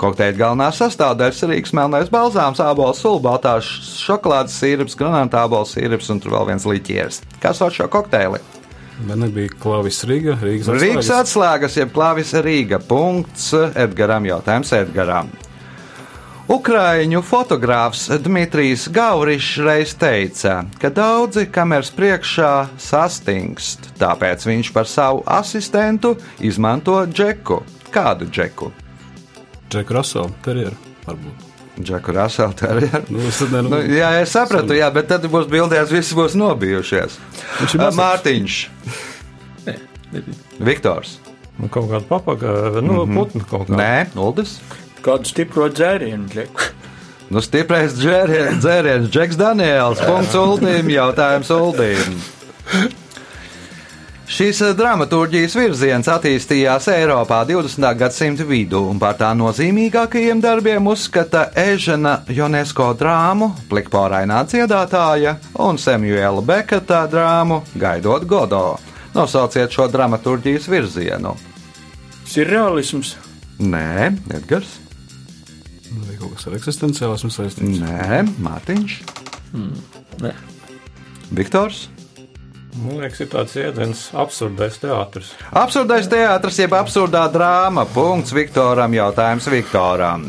Kokteļa 0.00 0.32
galvenā 0.38 0.68
sastāvdaļa 0.72 1.36
ir 1.44 1.52
Rīgas 1.52 1.74
melnais 1.76 2.08
balzāms, 2.08 2.62
ābols, 2.64 3.02
sulbaltās 3.04 3.68
šokolādes 3.98 4.56
sīrups, 4.62 4.96
granātābols 4.96 5.74
sīrups 5.76 6.08
un 6.14 6.22
tur 6.24 6.32
vēl 6.38 6.48
viens 6.54 6.64
liķieris. 6.64 7.20
Kas 7.42 7.60
sauc 7.60 7.76
šo 7.76 7.90
kokteili? 7.92 8.40
Bet 9.10 9.20
nebija 9.20 9.52
Klavis 9.60 10.06
Rīga. 10.08 10.38
Rīgas 10.40 10.72
Rīgas 10.72 11.04
atslēgas. 11.04 11.12
atslēgas, 11.18 11.76
jeb 11.82 11.92
klāvis 11.92 12.32
Rīga. 12.48 12.80
Punkts 12.80 13.52
Edgaram. 13.76 14.24
Jautājums 14.32 14.72
Edgaram. 14.80 15.28
Ukraiņu 16.48 17.20
fotogrāfs 17.28 18.06
Dmitrijs 18.24 18.86
Gaurišs 18.88 19.58
reiz 19.66 19.90
teica, 20.00 20.62
ka 20.80 20.88
daudzi 20.88 21.44
kameras 21.52 21.90
priekšā 21.92 22.52
sastingst, 22.80 23.90
tāpēc 24.00 24.46
viņš 24.48 24.70
par 24.72 24.88
savu 24.88 25.20
asistentu 25.28 26.14
izmanto 26.40 27.02
džeku. 27.04 27.60
Kādu 27.92 28.30
džeku? 28.32 28.70
Džek 29.68 29.92
Russell, 29.92 30.32
terjeru, 30.44 30.72
varbūt. 31.04 31.44
Džeku 31.84 32.16
Raselu 32.16 32.56
terjeru. 32.58 33.04
Nu, 33.12 33.28
es 33.28 33.44
Nu, 33.52 33.82
jā, 33.84 34.08
es 34.22 34.32
sapratu, 34.32 34.72
jā, 34.74 34.88
bet 34.90 35.12
tad 35.12 35.28
būs 35.28 35.46
bildēs, 35.52 35.92
visi 35.92 36.16
būs 36.16 36.34
nobijušies. 36.38 37.20
Viņš 37.60 37.76
ir 37.76 37.84
mazs. 37.84 38.00
Mārtiņš, 38.00 38.58
Nebija. 40.16 40.42
Viktors. 40.72 41.18
Nu, 41.58 41.68
kaut 41.68 41.90
kāda 41.90 42.06
papaga, 42.08 42.80
nu, 42.80 43.04
mm 43.04 43.10
-hmm. 43.10 43.14
putna 43.14 43.44
kaut 43.44 43.68
kāda. 43.68 43.76
Nē, 43.76 44.06
Uldis. 44.16 44.60
Kādu 45.04 45.30
stipro 45.30 45.70
dzērienu, 45.72 46.28
Džek. 46.32 46.64
Nu, 47.28 47.42
stiprais 47.44 47.92
dzēriens, 47.92 48.62
dzēriens, 48.62 49.10
Džeks 49.12 49.36
Daniels. 49.36 50.00
Punkts 50.00 50.32
Uldīm, 50.32 50.88
jautājums 50.88 51.50
Uldīm. 51.52 52.14
Šīs 54.28 54.58
eh, 54.60 54.72
dramaturgijas 54.76 55.54
virziens 55.56 56.08
attīstījās 56.12 56.90
Eiropā 56.92 57.42
20. 57.48 57.84
gadsimta 58.00 58.44
vidū, 58.48 58.82
un 58.92 59.00
par 59.00 59.16
tā 59.20 59.30
nozīmīgākajiem 59.36 60.40
darbiem 60.44 60.88
uzskata 60.92 61.46
Ežena 61.56 62.18
Jonesko 62.28 62.90
drāmu 62.96 63.54
Plikporainā 63.70 64.42
dziedātāja 64.48 65.38
un 65.64 65.80
Samuela 65.80 66.44
Bekata 66.44 67.06
drāmu 67.08 67.62
Gaidot 67.76 68.28
Godo. 68.28 68.66
Nosauciet 69.16 69.72
šo 69.72 69.88
dramaturgijas 69.92 70.68
virzienu. 70.68 71.32
Tas 72.20 72.36
ir 72.36 72.52
realisms. 72.52 73.16
Nē, 73.58 74.12
Edgars. 74.28 74.76
Kas 76.38 76.46
ar 76.46 76.54
eksistenciālismu 76.54 77.32
saistīts? 77.34 77.80
Nē, 77.82 78.20
Mārtiņš. 78.46 78.92
Nē. 80.22 80.30
Viktors. 81.34 81.88
Man 82.78 83.00
liekas, 83.00 83.24
ir 83.24 83.30
tāds 83.32 83.56
jēdziens 83.58 84.02
absurdais 84.14 84.78
teātris. 84.78 85.32
Absurdais 85.50 86.06
teātris, 86.06 86.60
jeb 86.62 86.76
absurdā 86.78 87.24
drāma. 87.34 87.88
Punkts 87.90 88.30
Viktoram, 88.36 88.94
jautājums 88.94 89.50
Viktoram. 89.50 90.28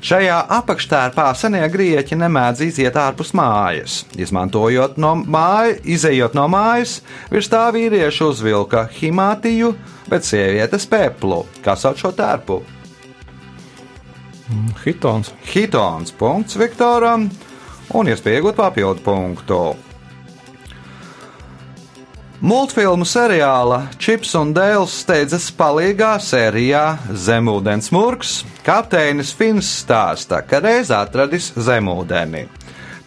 Šajā 0.00 0.40
apakštērpā 0.62 1.28
senie 1.36 1.66
grieķi 1.68 2.16
nemēdz 2.24 2.64
iziet 2.70 2.96
ārpus 2.96 3.34
mājas. 3.36 4.00
Izmantojot 4.16 4.96
no 4.96 5.12
mājas, 5.20 5.84
izējot 5.84 6.40
no 6.40 6.48
mājas, 6.48 7.02
virs 7.28 7.52
tā 7.52 7.66
vīrieši 7.76 8.28
uzvilka 8.32 8.88
himātiju, 8.96 9.74
bet 10.08 10.24
sievietes 10.24 10.88
peplu. 10.88 11.44
Kā 11.60 11.76
sauc 11.76 12.00
šo 12.00 12.16
tērpu? 12.16 12.62
Hitons. 14.84 15.32
Hitons. 15.52 16.12
Punkts 16.12 16.58
Viktoram 16.58 17.28
un 17.94 18.10
iespējot 18.10 18.58
papildu 18.58 19.02
punktu. 19.04 19.60
Multfilmu 22.40 23.04
seriāla 23.04 23.82
Čips 24.00 24.32
un 24.38 24.54
Dēls 24.56 24.94
steidzas 25.02 25.50
palīgā 25.52 26.14
sērijā 26.24 26.84
Zemūdens 27.12 27.90
Murgs, 27.92 28.38
kapteinis 28.64 29.34
Fins 29.36 29.68
stāsta, 29.82 30.40
ka 30.48 30.62
reiz 30.64 30.88
atradis 30.94 31.50
zemūdeni. 31.60 32.46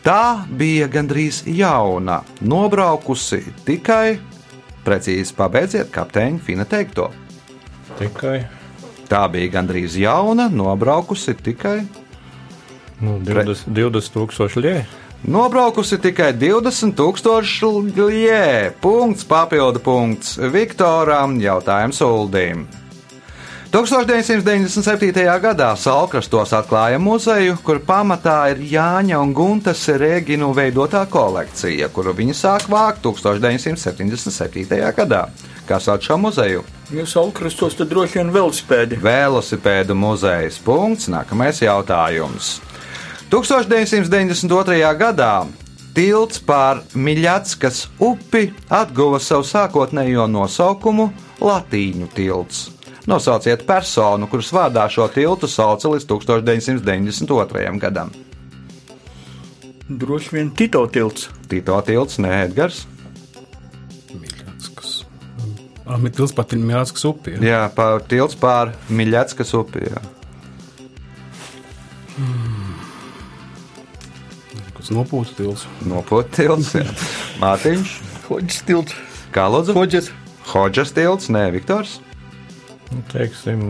Tā 0.05 0.45
bija 0.53 0.85
gandrīz 0.91 1.41
jauna, 1.49 2.19
nobraukusi 2.45 3.41
tikai, 3.65 4.19
precīzi 4.85 5.33
pabeidziet 5.37 5.89
kapteiņa 5.95 6.43
Fina 6.43 6.67
teikto. 6.69 7.09
Tikai 7.97 8.43
Tā 9.13 9.27
bija 9.29 9.51
gandrīz 9.59 9.93
jauna, 10.01 10.47
nobraukusi 10.49 11.35
tikai, 11.37 11.83
nu, 12.97 13.19
20, 13.21 13.67
20 13.69 14.15
tūkstoši 14.15 14.63
lietu. 14.63 15.01
nobraukusi 15.29 15.99
tikai 16.01 16.31
20,000 16.33 16.95
lietu. 17.93 18.73
Punkts, 18.81 19.27
papildu 19.29 19.83
punkts 19.85 20.39
Viktoram, 20.41 21.37
jautājums 21.37 22.01
Uldīm. 22.01 22.65
1997. 23.73 25.21
gadā 25.45 25.69
Salkrastos 25.77 26.51
atklāja 26.53 26.97
muzeju, 27.01 27.61
kur 27.65 27.79
pamatā 27.85 28.51
ir 28.55 28.65
Jāņa 28.73 29.21
un 29.21 29.31
Guntas 29.33 29.85
Rēginu 29.89 30.51
veidotā 30.57 31.05
kolekcija, 31.09 31.93
kuru 31.93 32.17
viņi 32.17 32.33
sāk 32.37 32.65
vākt 32.69 33.05
1977. 33.05 34.93
gadā. 34.97 35.27
Kā 35.67 35.79
sauc 35.79 36.03
šo 36.03 36.17
muzeju? 36.19 36.63
Jūs 36.91 37.15
augstos 37.19 37.77
tad 37.79 37.87
droši 37.91 38.19
vien 38.19 38.31
velospēdi. 38.35 38.99
Velosipēdu 39.03 39.95
muzejs. 39.95 40.59
Punkts. 40.65 41.07
Nākamais 41.11 41.61
jautājums. 41.63 42.57
1992. 43.31 44.81
gadā 44.99 45.47
tilts 45.95 46.41
pār 46.43 46.83
Miļatskas 46.93 47.87
upi 48.03 48.49
atguva 48.69 49.21
savu 49.23 49.47
sākotnējo 49.47 50.27
nosaukumu 50.29 51.09
Latīņu 51.41 52.11
tilts. 52.13 52.67
Nosauciet 53.09 53.65
personu, 53.67 54.29
kuras 54.31 54.51
vārdā 54.55 54.85
šo 54.91 55.09
tiltu 55.11 55.47
sauca 55.47 55.89
līdz 55.91 56.07
1992. 56.07 57.79
gadam. 57.81 58.13
Droši 59.89 60.35
vien 60.37 60.51
Tito 60.55 60.85
tilts. 60.87 61.27
Tito 61.51 61.81
tilts, 61.83 62.19
nē, 62.23 62.45
Edgars. 62.45 62.85
Miļatskas. 65.83 65.93
Ah, 65.93 65.99
Mitils 65.99 66.33
pat 66.33 66.53
ir 66.53 66.59
Miļatskas 66.59 67.05
upi. 67.05 67.35
Ja? 67.35 67.43
Jā, 67.43 67.61
pār 67.75 68.01
tilts 68.07 68.35
pār 68.35 68.73
Miļatskas 68.89 69.53
upi. 69.53 69.83
Jā. 69.89 70.01
Kas 74.77 74.91
nopūta 74.91 75.35
tils. 75.37 75.67
Nopūt 75.85 76.31
tilts. 76.35 76.73
jā. 76.75 76.85
Mārtiņš. 77.41 77.99
Hoģis 78.29 78.63
tilts. 78.67 78.95
Kā 79.33 79.47
lūdzu? 79.49 79.73
Hoģis. 79.75 80.11
Hodžas 80.53 80.91
tilts, 80.93 81.29
nē, 81.31 81.51
Viktors. 81.53 81.99
Nu, 82.91 83.01
teiksim, 83.11 83.61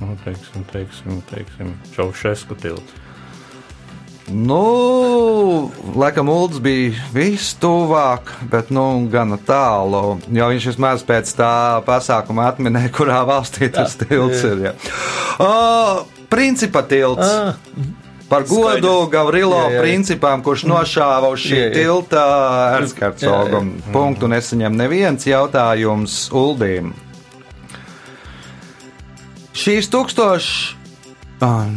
nu, 0.00 0.12
teiksim, 0.24 0.64
teiksim, 0.72 1.18
teiksim 1.28 1.74
Čaušesku 1.94 2.56
tilts. 2.62 2.94
Nu, 4.26 5.70
laikam, 5.94 6.26
Ulds 6.32 6.58
bija 6.58 6.96
vistuvāk, 7.14 8.32
bet 8.50 8.72
nu, 8.74 9.06
gana 9.12 9.38
tālu. 9.38 10.16
Jo 10.34 10.48
viņš 10.50 10.66
vismaz 10.72 11.04
pēc 11.06 11.30
tā 11.38 11.50
pasākuma 11.86 12.48
atminēja, 12.50 12.90
kurā 12.96 13.20
valstī 13.28 13.68
tas 13.70 13.94
tilts 14.00 14.42
ir. 14.48 14.64
Jā. 14.66 14.72
O, 15.38 15.52
principa 16.32 16.82
tilts. 16.82 17.22
Ah, 17.22 17.54
Par 18.26 18.42
godu. 18.42 19.06
Gavrilo 19.06 19.54
Jā, 19.54 19.76
jā. 19.76 19.82
principām, 19.84 20.40
kurš 20.42 20.64
nošāva 20.66 21.28
uz 21.30 21.44
šī 21.46 21.58
Jā, 21.60 21.66
jā. 21.68 21.74
tilta 21.76 22.22
Ernskartsogam. 22.80 23.68
Punktu 23.94 24.26
nesaņem 24.26 24.74
neviens 24.74 25.28
jautājums 25.30 26.16
Uldīm. 26.34 26.90
Šīs 29.54 29.86
tūkstoši. 29.94 30.74
Ah, 31.46 31.70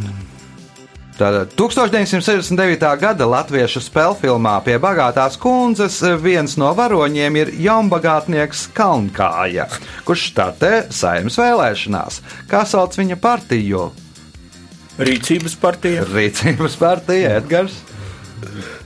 Tātad 1.20 1.50
1969. 1.52 2.80
gada 2.96 3.26
latviešu 3.28 3.82
spēļu 3.84 4.14
filmā 4.22 4.54
pie 4.64 4.78
bagātās 4.80 5.34
kundzes 5.40 5.98
viens 6.22 6.54
no 6.56 6.70
varoņiem 6.78 7.34
ir 7.36 7.50
jaunbagātnieks 7.60 8.62
Kalnkāja, 8.72 9.66
kurš 10.08 10.30
startē 10.30 10.70
saimnes 10.88 11.36
vēlēšanās. 11.36 12.22
Kā 12.48 12.62
sauc 12.64 12.96
viņa 12.96 13.18
partiju? 13.20 13.90
Rīcības 14.96 15.58
partija. 15.60 16.06
Rīcības 16.08 16.78
partija 16.80 17.34
Edgars. 17.42 17.76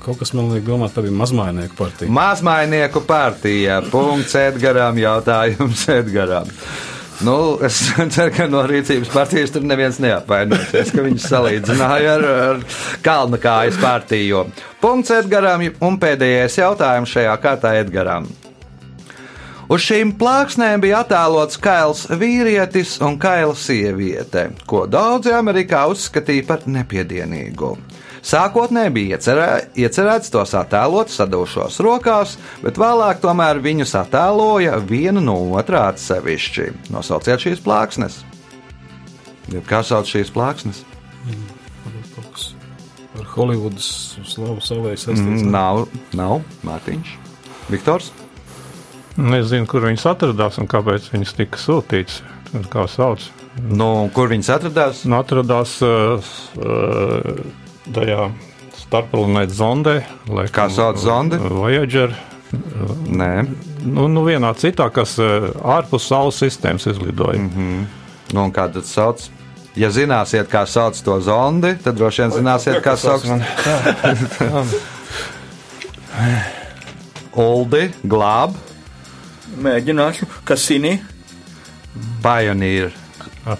Kaut 0.03 0.18
kas 0.18 0.35
man 0.35 0.51
liek 0.51 0.66
domāt, 0.66 0.97
tā 0.97 1.05
bija 1.07 1.14
mazmainieku 1.14 1.79
partija. 1.79 2.11
Mazmainieku 2.18 3.05
partija. 3.07 3.79
Punkts 3.94 4.35
Edgaram, 4.42 4.99
jautājums 4.99 5.87
Edgaram. 6.01 6.51
Nu, 7.22 7.59
es 7.62 7.79
ceru, 8.14 8.33
ka 8.35 8.46
no 8.50 8.64
rīcības 8.66 9.12
partijas 9.14 9.53
tur 9.55 9.66
neviens 9.66 10.00
neapvainosies, 10.03 10.90
ka 10.94 11.05
viņš 11.05 11.27
salīdzināja 11.31 12.16
ar, 12.16 12.24
ar 12.48 12.64
Kalnu 13.05 13.38
kājas 13.42 13.79
partiju. 13.81 14.46
Punkts 14.83 15.14
Edgaram 15.14 15.62
un 15.85 16.00
pēdējais 16.00 16.59
jautājums 16.59 17.14
šajā 17.14 17.37
kārtā 17.42 17.77
Edgaram. 17.79 18.27
Uz 19.72 19.81
šīm 19.81 20.11
plāksnēm 20.20 20.83
bija 20.83 21.00
attēlots 21.00 21.57
kails 21.62 22.05
vīrietis 22.20 22.98
un 23.05 23.16
kaila 23.20 23.55
sieviete, 23.57 24.50
ko 24.68 24.85
daudzi 24.90 25.33
Amerikā 25.33 25.87
uzskatīja 25.88 26.44
par 26.50 26.66
nepiedienīgu. 26.68 27.70
Sākotnēji 28.24 28.92
bija 28.94 29.18
iecerē, 29.18 29.48
iecerēts 29.76 30.32
tos 30.32 30.54
attēlot 30.56 31.10
sadūšos 31.12 31.76
rokās, 31.84 32.38
bet 32.62 32.78
vēlāk 32.80 33.20
tomēr 33.20 33.60
viņus 33.60 33.92
attēloja 34.00 34.78
vienu 34.80 35.20
no 35.20 35.37
otrā 35.58 35.90
atsevišķi. 35.90 36.70
Nosauciet 36.94 37.44
šīs 37.44 37.60
plāksnes. 37.64 38.22
Kā 39.68 39.82
sauc 39.84 40.08
šīs 40.08 40.32
plāksnes? 40.32 40.80
Ar 43.14 43.26
Holivudas 43.37 43.88
slavu 44.26 44.62
savai 44.64 44.96
saistīts. 44.96 45.44
Mm, 45.44 45.50
nav, 45.52 45.84
nav 46.16 46.40
Mārtiņš. 46.66 47.12
Viktors? 47.70 48.08
Nezinu, 49.20 49.68
kur 49.70 49.84
viņas 49.84 50.06
atradās 50.10 50.56
un 50.58 50.66
kāpēc 50.70 51.12
viņas 51.12 51.37
tika 51.37 51.60
sūtītas. 51.60 52.22
Kā 52.72 52.88
sauc? 52.90 53.28
Nu, 53.60 54.08
kur 54.16 54.32
viņas 54.32 54.50
atradās? 54.56 55.04
Nu, 55.06 55.20
atradās 55.20 55.76
uh, 55.87 56.32
uh, 56.58 57.44
tajā 57.92 58.31
starpplanētas 58.79 59.59
zondē. 59.59 59.97
Kā 60.55 60.68
sauc 60.73 60.99
zondi? 61.03 61.37
Voyager. 61.38 62.14
Nē, 63.11 63.33
Nu, 63.85 64.07
nu, 64.09 64.23
vienā 64.25 64.49
citā, 64.57 64.87
kas 64.92 65.18
uh, 65.20 65.51
ārpus 65.61 66.07
Saules 66.09 66.38
sistēmas 66.40 66.87
izlidoja. 66.88 67.38
Mm 67.38 67.51
-hmm. 67.51 67.85
nu, 68.33 68.44
un 68.44 68.53
kā 68.53 68.73
tas 68.73 68.87
sauc? 68.88 69.20
Ja 69.77 69.90
zināsiet, 69.90 70.49
kā 70.49 70.66
sauc 70.66 71.03
to 71.05 71.20
zondi, 71.20 71.77
tad 71.85 71.94
droši 71.97 72.23
vien 72.23 72.31
zināsiet, 72.31 72.81
kā 72.81 72.97
sauc 72.97 73.23
Uldi, 77.35 77.90
glāb, 78.05 78.51
Mēģināšu, 79.59 80.27
kas 80.44 80.70
sinī. 80.70 80.99
pionieru 82.23 83.03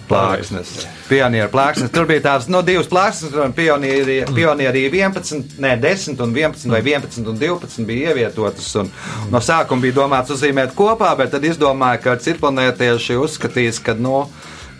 plāksnes. 0.09 0.71
Pionieru 1.09 1.51
plāksnes. 1.53 1.91
Tur 1.93 2.07
bija 2.09 2.23
tās 2.25 2.47
no 2.49 2.61
divas 2.65 2.87
plāksnes, 2.89 3.35
un 3.37 3.53
pionieri, 3.53 4.23
pionieri 4.33 4.87
11, 4.89 5.59
ne 5.61 5.75
10 5.77 6.21
un 6.25 6.33
11 6.33 6.71
vai 6.73 6.81
11 6.81 7.27
un 7.29 7.37
12 7.37 7.85
bija 7.85 8.09
ievietotas. 8.15 8.71
Un 8.81 8.89
no 9.31 9.41
sākuma 9.45 9.81
bija 9.85 9.99
domāts 10.01 10.33
uzzīmēt 10.33 10.73
kopā, 10.77 11.13
bet 11.19 11.31
tad 11.35 11.45
izdomāja, 11.45 12.01
ka 12.01 12.17
citplanētieši 12.17 13.19
uzskatīs, 13.21 13.77
ka, 13.85 13.93
nu, 13.93 14.25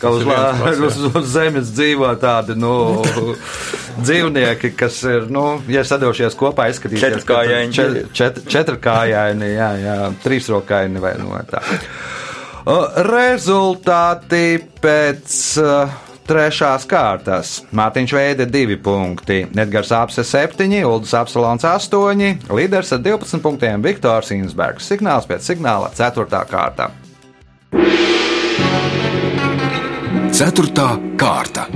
ka 0.01 0.09
uz, 0.11 0.25
pats, 0.25 0.81
uz, 0.89 0.97
uz 1.15 1.29
Zemes 1.35 1.69
dzīvo 1.77 2.09
tādi 2.19 2.57
nu, 2.59 2.73
dzīvnieki, 4.05 4.73
kas 4.75 4.97
ir, 5.07 5.29
nu, 5.31 5.45
ja 5.71 5.85
sadošies 5.87 6.35
kopā, 6.39 6.67
izskatīsies 6.73 7.05
Četrkājaini. 7.21 7.73
čet- 7.77 8.09
čet- 8.17 8.41
Četrkājaini, 8.51 9.53
jā, 9.55 9.69
jā, 9.85 9.95
trīsrokaini 10.25 10.99
vai 11.03 11.13
no 11.21 11.37
tā. 11.49 11.61
O, 12.65 12.75
Rezultāti 13.05 14.57
pēc 14.81 15.33
uh, 15.61 15.91
trešās 16.25 16.87
kārtas. 16.89 17.51
Mārtiņš 17.77 18.13
veida 18.17 18.47
divi 18.49 18.79
punkti, 18.81 19.43
Edgars 19.53 19.91
Apse 19.93 20.25
septiņi, 20.25 20.81
Uldis 20.89 21.13
Apsalons 21.13 21.67
astoņi, 21.69 22.31
līderis 22.49 22.95
ar 22.97 23.03
12 23.05 23.43
punktiem 23.45 23.85
Viktors 23.85 24.33
Insbergs. 24.33 24.89
Signāls 24.89 25.29
pēc 25.29 25.45
signāla 25.45 25.93
ceturtā 25.93 26.41
kārta. 26.49 26.89
Ceturtā 30.33 30.89
kārta. 31.21 31.69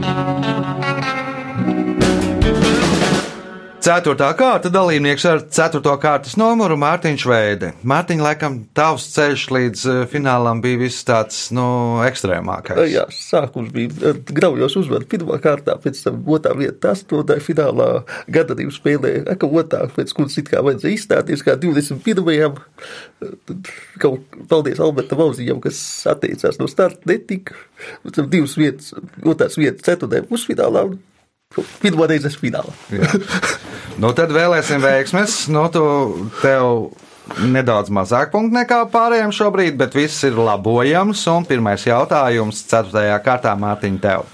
Ceturtā 3.90 4.28
kārta 4.38 4.70
dalībnieks 4.70 5.24
ar 5.26 5.40
ceturto 5.50 5.96
kārtas 5.98 6.36
numuru 6.38 6.76
Mārtiņš 6.78 7.24
Veide. 7.26 7.72
Mārtiņ, 7.90 8.20
laikam, 8.22 8.60
tavs 8.78 9.08
ceļš 9.16 9.46
līdz 9.56 9.86
eh, 9.90 10.02
finālam 10.12 10.62
bija 10.62 10.78
viss 10.84 11.08
tāds, 11.08 11.40
nu, 11.58 11.64
ekstrēmākais. 12.06 12.84
Jā, 12.92 13.08
sākums 13.10 13.72
bija 13.74 14.12
eh, 14.12 14.20
graujos 14.38 14.78
uzvaru 14.84 15.10
pirmā 15.10 15.40
kārtā, 15.42 15.74
pēc 15.82 16.04
tam 16.06 16.22
otrā 16.30 16.54
vieta 16.60 16.94
astotāja 16.94 17.42
finālā 17.42 17.90
gadadību 18.30 18.78
spēlēja, 18.78 19.26
eka 19.34 19.50
otrā, 19.50 19.88
pēc 19.98 20.14
kuras 20.20 20.38
it 20.38 20.54
kā 20.54 20.62
vajadzēja 20.70 21.00
izstāties 21.00 21.46
kā 21.48 21.58
21. 21.58 22.62
Tad 23.50 23.74
Kaut 24.00 24.40
paldies 24.54 24.86
Albertam 24.86 25.26
Auziņam, 25.26 25.66
kas 25.66 25.82
atteicās 26.14 26.62
no 26.62 26.70
starta, 26.70 27.10
netika. 27.10 27.58
Pēc 28.06 28.22
tam 28.22 28.30
divas 28.30 28.54
vietas, 28.60 28.94
otrās 29.26 29.58
vietas 29.58 29.90
ceturtajā 29.90 30.30
pusfinālā 30.30 30.92
un 30.92 31.00
pirmā 31.84 32.06
reizes 32.10 32.38
finālā. 32.38 32.74
Nu, 34.00 34.12
tad 34.16 34.32
vēlēsim 34.32 34.80
veiksmes. 34.84 35.48
Nu, 35.52 35.66
tu 35.74 35.82
tev 36.44 36.94
nedaudz 37.44 37.92
mazāk 37.94 38.32
punktu 38.34 38.56
nekā 38.56 38.84
pārējiem 38.94 39.34
šobrīd, 39.36 39.78
bet 39.80 39.98
viss 39.98 40.24
ir 40.28 40.38
labojams. 40.38 41.26
Un 41.34 41.48
pirmais 41.50 41.84
jautājums, 41.84 42.62
ceturtajā 42.70 43.18
kārtā 43.26 43.56
Mārtiņa 43.60 44.02
tev. 44.06 44.30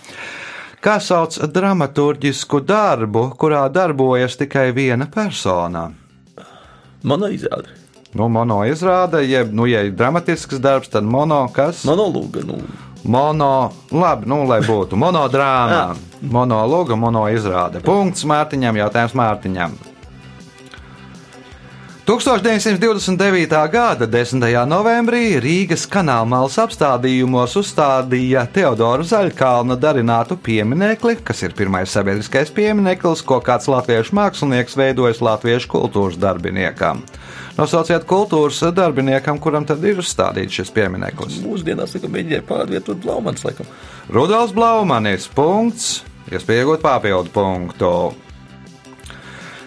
Kā 0.85 0.99
sauc 1.01 1.39
dramaturgisku 1.49 2.59
darbu, 2.61 3.31
kurā 3.41 3.63
darbojas 3.73 4.37
tikai 4.37 4.67
viena 4.75 5.07
persona? 5.09 5.87
Mana 7.01 7.31
izrāde. 7.33 7.73
Nu, 8.15 8.29
mono 8.31 8.61
izrāda, 8.69 9.19
jeb, 9.25 9.49
nu, 9.51 9.65
ja 9.67 9.81
ir 9.83 9.95
dramatisks 9.97 10.61
darbs, 10.63 10.91
tad 10.93 11.03
mono 11.03 11.41
kas? 11.55 11.81
Monologa, 11.89 12.45
nu, 12.47 12.61
Mono, 13.05 13.69
labi, 13.93 14.25
nu, 14.25 14.39
lai 14.49 14.61
būtu 14.65 14.97
monodrāmā, 14.97 15.81
monologa, 16.31 16.97
mono 16.99 17.25
izrāde. 17.31 17.83
Punkts 17.85 18.25
Mārtiņam, 18.27 18.81
jautājums 18.83 19.17
Mārtiņam. 19.17 19.75
1929. 22.05 23.49
gada 23.71 24.05
10. 24.05 24.43
novembrī 24.69 25.39
Rīgas 25.41 25.87
kanālmalas 25.89 26.59
apstādījumos 26.61 27.55
uzstādīja 27.57 28.43
Teodoru 28.53 29.01
Zaļkalna 29.09 29.73
darinātu 29.81 30.37
pieminekli, 30.37 31.15
kas 31.25 31.41
ir 31.47 31.57
pirmais 31.57 31.89
sabiedriskais 31.89 32.53
piemineklis, 32.53 33.25
ko 33.25 33.39
kāds 33.41 33.65
latviešu 33.73 34.13
mākslinieks 34.21 34.77
veidojis 34.77 35.23
latviešu 35.25 35.71
kultūras 35.73 36.21
darbiniekam. 36.21 37.01
Nosauciet 37.57 38.05
kultūras 38.05 38.61
darbiniekam, 38.77 39.41
kuram 39.41 39.65
tad 39.65 39.81
ir 39.81 39.97
uzstādīts 40.05 40.61
šis 40.61 40.69
piemineklis. 40.77 41.41
mūsdienās 41.41 41.97
laikam, 41.97 42.13
mēģināja 42.13 42.45
pārvietot 42.45 43.01
Blaumans. 43.01 43.41
Laikam. 43.49 43.65
Rudolf 44.13 44.53
Blaumanis, 44.53 45.25
punkts, 45.25 46.03
iespēja 46.31 46.65
iegūt 46.65 46.85
papildu 46.85 47.33
punktu. 47.33 47.95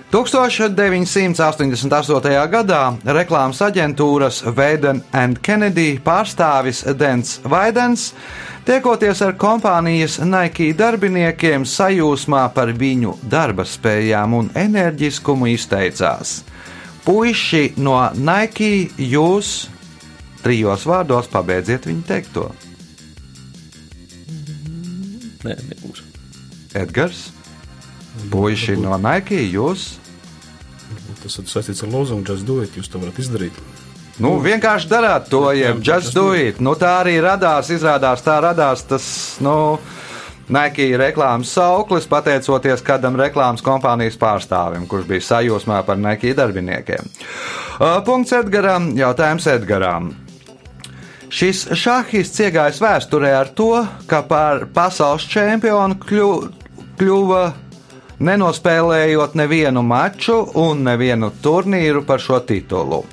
1988. 0.08 2.48
gadā 2.48 2.96
reklāmas 3.04 3.60
aģentūras 3.60 4.40
Veiden 4.56 5.04
and 5.12 5.36
Kennedy 5.44 6.00
pārstāvis 6.00 6.80
Dens 6.96 7.44
Vaidens, 7.44 8.16
tiekoties 8.64 9.20
ar 9.26 9.36
kompānijas 9.36 10.16
Nike 10.24 10.72
darbiniekiem 10.78 11.66
sajūsmā 11.68 12.46
par 12.56 12.72
viņu 12.72 13.18
darba 13.28 13.68
spējām 13.68 14.32
un 14.40 14.48
enerģiskumu, 14.56 15.52
izteicās: 15.52 16.40
Puisi 17.04 17.76
no 17.76 18.08
Nike, 18.16 18.88
jūs 18.96 19.68
trijos 20.40 20.88
vārdos 20.88 21.28
pabeidziet 21.28 21.84
viņu 21.84 22.02
teikto. 22.08 22.48
Nē, 25.44 25.52
nebūs. 25.68 26.07
Edgars, 26.78 27.28
puisi 28.32 28.76
no 28.80 28.96
Nike, 29.02 29.40
jūs. 29.52 29.90
Tas 31.22 31.40
ir 31.40 31.48
saistīts 31.50 31.82
ar 31.84 31.92
lozungu, 31.92 32.26
just 32.30 32.46
do 32.46 32.60
it. 32.62 32.76
Jūs 32.78 32.90
to 32.92 33.00
varat 33.02 33.18
izdarīt. 33.20 33.56
Nu, 34.18 34.36
vienkārši 34.42 34.88
darāt 34.90 35.28
to, 35.30 35.44
jeb 35.54 35.82
just 35.86 36.14
do 36.16 36.32
it. 36.34 36.58
Nu, 36.62 36.74
tā 36.78 36.96
arī 37.04 37.18
radās, 37.22 37.70
izrādās, 37.70 38.22
tā 38.26 38.38
radās 38.42 38.82
tas, 38.90 39.06
nu, 39.44 39.78
Nike 40.48 40.88
reklāmas 40.98 41.50
sauklis, 41.52 42.06
pateicoties 42.08 42.82
kādam 42.82 43.18
reklāmas 43.20 43.62
kompānijas 43.62 44.16
pārstāvim, 44.18 44.86
kurš 44.90 45.04
bija 45.10 45.26
sajūsmā 45.26 45.82
par 45.86 46.00
Nike 46.00 46.32
darbiniekiem. 46.34 47.10
Uh, 47.78 47.98
Punkts 48.06 48.32
Edgaram, 48.34 48.90
jautājums 48.98 49.46
Edgaram. 49.52 50.10
Šis 51.28 51.66
šahists 51.76 52.40
iegājis 52.40 52.80
vēsturē 52.80 53.34
ar 53.36 53.50
to, 53.52 53.74
ka 54.08 54.22
par 54.24 54.64
pasaules 54.72 55.26
čempionu 55.28 55.98
kļu- 56.00 56.48
kļuva 56.98 57.42
nenospēlējot 58.18 59.36
nevienu 59.38 59.82
maču 59.86 60.40
un 60.58 60.82
nevienu 60.86 61.30
turnīru 61.42 62.02
par 62.06 62.22
šo 62.22 62.40
titulu. 62.46 63.04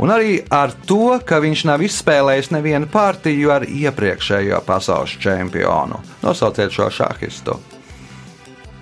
Un 0.00 0.12
arī 0.12 0.38
ar 0.48 0.72
to, 0.88 1.18
ka 1.24 1.42
viņš 1.44 1.66
nav 1.68 1.82
izspēlējis 1.84 2.54
nevienu 2.54 2.88
partiju 2.88 3.50
ar 3.52 3.66
iepriekšējo 3.68 4.62
pasaules 4.64 5.12
čempionu. 5.20 6.00
Nosauciet 6.22 6.72
šo 6.72 6.88
šahistu. 6.92 7.58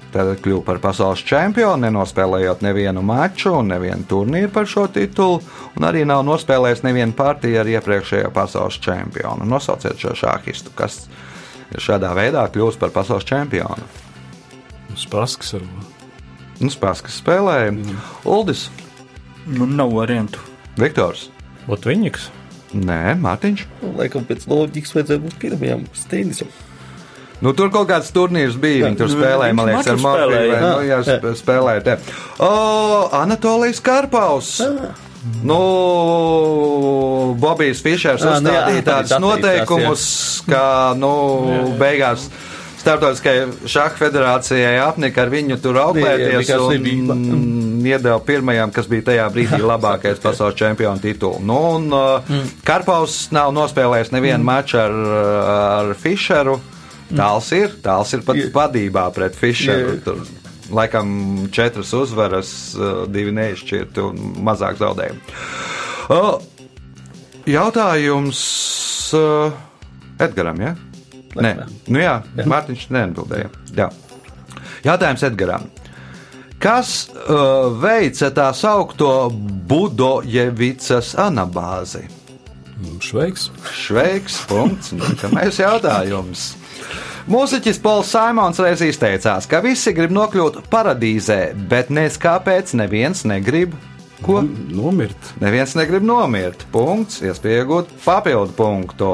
Tad 0.09 0.31
kļuva 0.41 0.63
par 0.65 0.79
pasaules 0.81 1.21
čempionu, 1.27 1.83
nenospēlējot 1.85 2.63
nevienu 2.65 3.03
maču 3.05 3.53
un 3.59 3.75
nevienu 3.75 4.07
turnīru 4.09 4.53
par 4.55 4.71
šo 4.71 4.87
titulu, 4.95 5.43
un 5.77 5.89
arī 5.91 6.07
nav 6.09 6.23
nospēlējis 6.25 6.85
nevienu 6.87 7.19
partiju 7.19 7.61
ar 7.61 7.73
iepriekšējo 7.75 8.31
pasaules 8.35 8.79
čempionu. 8.83 9.47
Nosauciet 9.47 9.99
šo 10.01 10.15
šahistu, 10.23 10.73
kas 10.79 11.03
šādā 11.77 12.15
veidā 12.17 12.47
kļūst 12.55 12.81
par 12.81 12.95
pasaules 12.95 13.27
čempionu. 13.29 13.91
Spasks 14.99 15.55
varbūt. 15.55 15.95
Nu, 16.59 16.71
spēks, 16.75 17.05
kas 17.07 17.21
spēlēja. 17.23 17.75
Uldis, 18.27 18.69
Nu, 19.49 19.65
nav 19.65 19.95
variantu. 19.97 20.43
Viktors. 20.77 21.29
Latviņiks. 21.71 22.27
Nē, 22.77 23.15
Mārtiņš. 23.17 23.63
Nu, 23.81 23.93
laikam 23.97 24.27
pēc 24.29 24.43
loģikas 24.51 24.93
vajadzēja 24.93 25.23
būt 25.23 25.37
pirmajam 25.41 25.87
steinisam. 25.97 26.51
Nu, 27.41 27.55
tur 27.57 27.71
kaut 27.73 27.89
kāds 27.89 28.11
turnīrs 28.13 28.59
bija. 28.61 28.89
Viņi 28.91 28.99
tur 28.99 29.09
spēlēja, 29.09 29.55
man 29.57 29.71
liekas, 29.71 29.89
ar 29.89 30.01
vai, 30.03 30.61
Nu, 30.61 30.73
jā, 30.85 30.99
sp- 31.07 31.33
spēlēja 31.39 31.85
te. 31.87 31.97
O, 32.45 33.09
Anatolijas 33.17 33.81
Karpaus. 33.81 34.51
Nu, 35.45 35.59
Bobijs 37.39 37.81
Fišers 37.85 38.23
Ā, 38.23 38.37
nu 38.43 38.53
jā, 38.53 38.61
uzstādīja 38.67 38.85
tādus 38.87 39.17
noteikumus, 39.23 40.05
ka, 40.49 40.63
nu, 40.99 41.13
beigās. 41.81 42.29
Startautiskajai 42.79 43.69
šāda 43.69 43.99
federācijai 43.99 44.77
apnika 44.85 45.25
ar 45.25 45.33
viņu 45.33 45.59
tur 45.63 45.81
auklēties 45.83 46.53
un 46.57 47.87
iedeva 47.89 48.19
pirmajam, 48.25 48.73
kas 48.75 48.89
bija 48.91 49.09
tajā 49.11 49.29
brīdī 49.35 49.61
labākais 49.73 50.21
pasaules 50.23 50.59
čempionu 50.59 51.03
titulu. 51.03 51.43
Nu, 51.45 51.59
un, 51.77 51.89
mm. 51.91 52.59
Karpaus 52.67 53.27
nav 53.35 53.53
nospēlējis 53.57 54.13
nevienu 54.15 54.43
mm. 54.43 54.51
maču 54.51 54.81
ar, 54.83 54.99
ar 55.55 55.95
Fischeru. 55.99 56.59
Tāls 57.09 57.49
ir, 57.57 57.73
tāls 57.81 58.11
ir 58.13 58.23
pat 58.27 58.37
Jā. 58.37 58.51
vadībā 58.53 59.07
pret 59.17 59.37
Fischeru. 59.39 59.95
Jā. 59.97 60.03
Tur, 60.05 60.27
laikam 60.71 61.49
četras 61.53 61.93
uzvaras, 61.97 62.51
eh, 62.77 62.99
divi 63.09 63.33
neizšķirti 63.33 64.05
un 64.05 64.35
mazāk 64.45 64.77
zaudējumi. 64.81 65.21
Jautājums 67.49 68.41
uh, 69.17 69.57
Edgaram, 70.21 70.61
ja? 70.61 70.75
Nē, 71.37 71.53
nu 71.93 72.01
jā, 72.01 72.15
jā. 72.39 72.47
Mārtiņš 72.49 72.87
neatbildēja. 72.95 73.51
Jā. 73.77 73.91
Jautājums 74.87 75.25
Edgaram. 75.29 75.67
Kas 76.59 77.09
uh, 77.13 77.69
veica 77.79 78.33
tā 78.35 78.49
saucamo 78.57 79.29
Budojevicas 79.69 81.13
anabāzi? 81.21 82.09
Šveiks. 83.03 83.51
Šveiks, 83.75 84.41
punkts. 84.49 84.95
Nākamais 84.95 85.59
jautājums. 85.61 86.53
Mūziķis 87.29 87.81
Pols 87.85 88.09
Simons 88.09 88.59
reiz 88.63 88.81
izteicās, 88.87 89.47
ka 89.51 89.61
visi 89.61 89.93
grib 89.93 90.15
nokļūt 90.17 90.63
paradīzē, 90.73 91.53
bet 91.69 91.91
nes 91.93 92.17
kāpēc 92.19 92.73
neviens 92.79 93.27
negrib. 93.29 93.75
Ko? 94.25 94.41
Nomirt. 94.73 95.35
Neviens 95.43 95.77
negrib 95.79 96.07
nomirt. 96.07 96.65
Punkts, 96.73 97.21
iespēja 97.23 97.63
iegūt 97.63 97.93
papildu 98.03 98.57
punktu. 98.57 99.11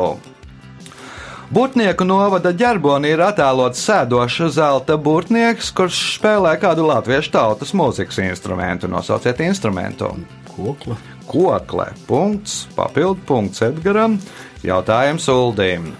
Būtnieku 1.54 2.02
novada 2.02 2.50
ģerbonī 2.50 3.12
ir 3.14 3.20
attēlots 3.22 3.82
sēdošs 3.86 4.56
zelta 4.56 4.96
būtnieks, 4.98 5.68
kurš 5.76 5.98
spēlē 6.16 6.56
kādu 6.58 6.88
latviešu 6.88 7.30
tautas 7.36 7.70
mūzikas 7.78 8.18
instrumentu. 8.24 8.88
Nosauciet 8.90 9.38
instrumentu. 9.44 10.08
Kokla. 10.50 10.96
Kokle. 11.30 11.86
Punkts, 12.08 12.64
papildu 12.74 13.22
punkts 13.28 13.62
Edgaram. 13.62 14.16
Jautājums 14.66 15.28
Uldīm. 15.30 15.92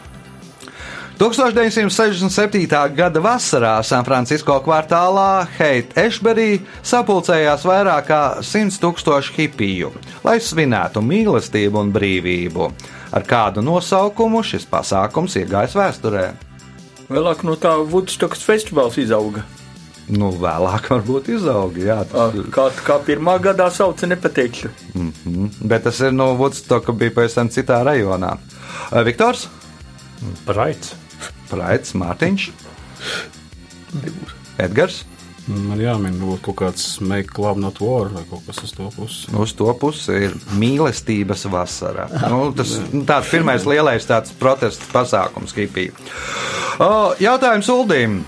1967. 1.21 2.67
gada 2.97 3.23
vasarā 3.23 3.77
Sanfrancisko 3.87 4.57
kvartālā 4.65 5.45
Heit 5.61 5.95
Ešberī 5.95 6.65
sapulcējās 6.83 7.63
vairāk 7.63 8.11
kā 8.11 8.23
100 8.43 8.83
tūkstoši 8.83 9.37
hipiju, 9.39 9.93
lai 10.27 10.41
svinētu 10.43 11.05
mīlestību 11.07 11.85
un 11.85 11.95
brīvību. 11.95 12.69
Ar 13.15 13.23
kādu 13.29 13.63
nosaukumu 13.63 14.41
šis 14.43 14.65
pasākums 14.67 15.37
iegājis 15.39 15.77
vēsturē? 15.79 16.25
Vēlāk 17.09 17.45
no 17.47 17.55
tā 17.61 17.77
Woodstocks 17.79 18.43
festivāls 18.43 18.97
izauga. 18.99 19.45
Nu, 20.11 20.33
vēlāk 20.37 20.89
varbūt 20.93 21.31
izauga. 21.33 21.81
Jā, 21.81 21.99
tas, 22.11 22.35
Kā, 22.53 22.67
kā 22.85 22.97
pirmā 23.07 23.37
gadā 23.41 23.71
sauca, 23.73 24.09
nepateikšu. 24.11 24.73
mm, 24.99 25.47
bet 25.71 25.87
tas 25.87 26.01
ir 26.05 26.13
no 26.13 26.33
Woodstocka, 26.37 26.93
bija 26.93 27.15
pavisam 27.21 27.49
citā 27.49 27.79
rajonā. 27.87 28.35
Viktors, 29.07 29.47
Raids. 30.49 30.95
Praits, 31.49 31.93
Mārtiņš, 31.95 32.49
Edgars. 34.59 35.05
Man 35.45 35.77
jāmin, 35.77 36.17
kaut 36.41 36.57
kāds 36.57 36.85
make 37.05 37.37
love 37.43 37.61
not 37.61 37.81
war 37.85 38.09
vai 38.13 38.23
kaut 38.31 38.47
kas 38.47 38.63
uz 38.65 38.73
to 38.73 38.89
pusi. 38.95 39.29
Uz 39.37 39.53
to 39.59 39.69
pusi 39.77 40.15
ir 40.29 40.37
mīlestības 40.57 41.45
vasara. 41.53 42.07
Nu, 42.33 42.47
tas 42.57 42.79
tāds 43.05 43.33
pirmais 43.33 43.67
lielais 43.69 44.09
tāds 44.09 44.33
protestu 44.41 44.89
pasākums 44.95 45.53
hipija. 45.59 45.93
Jautājums 47.21 47.69
Uldīm. 47.75 48.23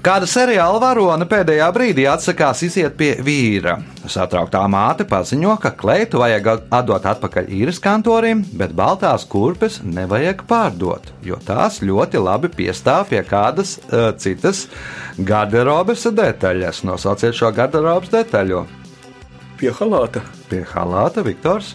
Kāda 0.00 0.24
seriāla 0.24 0.78
varone 0.80 1.26
pēdējā 1.28 1.66
brīdī 1.76 2.06
atsakās 2.08 2.62
iziet 2.64 2.94
pie 2.96 3.10
vīra? 3.20 3.74
Satrauktā 4.08 4.62
māte 4.72 5.04
paziņo, 5.04 5.58
ka 5.60 5.74
kleitu 5.76 6.22
vajag 6.22 6.48
atdot 6.72 7.04
atpakaļ 7.10 7.50
īres 7.52 7.76
kantorim, 7.84 8.40
bet 8.56 8.72
baltās 8.72 9.26
kurpes 9.28 9.82
nevajag 9.84 10.46
pārdot, 10.48 11.10
jo 11.20 11.36
tās 11.44 11.82
ļoti 11.84 12.22
labi 12.24 12.48
piestāv 12.48 13.10
pie 13.12 13.20
kādas 13.28 13.74
uh, 13.76 14.08
citas 14.16 14.64
garderobes 15.20 16.08
detaļas. 16.08 16.80
Nosauciet 16.88 17.36
šo 17.36 17.52
garderobes 17.52 18.08
detaļu. 18.16 18.64
Pie 19.60 19.68
halāta. 19.76 20.24
Pie 20.48 20.64
halāta 20.72 21.20
Viktors, 21.28 21.74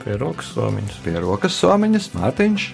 Pie 0.00 0.16
rokas 0.18 0.54
somiņas. 0.56 1.02
pie 1.04 1.20
rokas 1.20 1.60
somiņas, 1.60 2.08
Mārtiņš, 2.16 2.64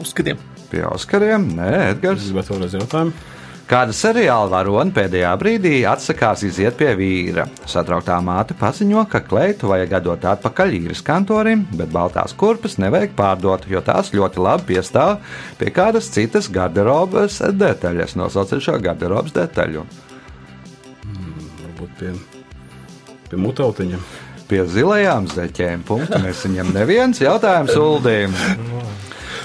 Uzskatiem. 0.00 0.40
pie 0.70 0.84
Oskariem, 0.86 1.50
nē, 1.58 1.70
Edgars. 1.90 2.22
Es 2.22 2.30
gribētu 2.30 2.54
vēlreiz 2.54 2.78
jautājumu. 2.78 3.12
Kāda 3.70 3.94
seriāla 3.94 4.48
varone 4.50 4.90
pēdējā 4.90 5.30
brīdī 5.38 5.72
atsakās 5.86 6.40
iziet 6.42 6.74
pie 6.74 6.88
vīra? 6.98 7.44
Satrauktā 7.70 8.16
māte 8.26 8.56
paziņo, 8.58 9.04
ka 9.12 9.20
kleitu 9.22 9.70
vajag 9.70 9.94
atdot 10.00 10.26
atpakaļ 10.32 10.74
īres 10.74 11.04
kantorim, 11.06 11.62
bet 11.78 11.92
baltās 11.94 12.34
kurpes 12.34 12.80
nevajag 12.82 13.14
pārdot, 13.18 13.68
jo 13.70 13.78
tās 13.86 14.10
ļoti 14.10 14.42
labi 14.42 14.72
piestāv 14.72 15.20
pie 15.60 15.70
kādas 15.76 16.10
citas 16.10 16.50
garderobes 16.50 17.38
detaļas. 17.38 18.16
Nosauciet 18.18 18.66
šo 18.66 18.74
garderobes 18.82 19.38
detaļu. 19.38 19.86
Varbūt 21.62 21.94
pie, 22.02 22.16
pie 23.30 23.42
mutautiņa. 23.46 24.02
Pie 24.50 24.64
zilajām 24.66 25.30
zeķēm 25.30 25.86
punktu 25.86 26.18
nesaņem 26.26 26.74
neviens 26.74 27.22
jautājums 27.22 27.78
Uldīm. 27.78 28.34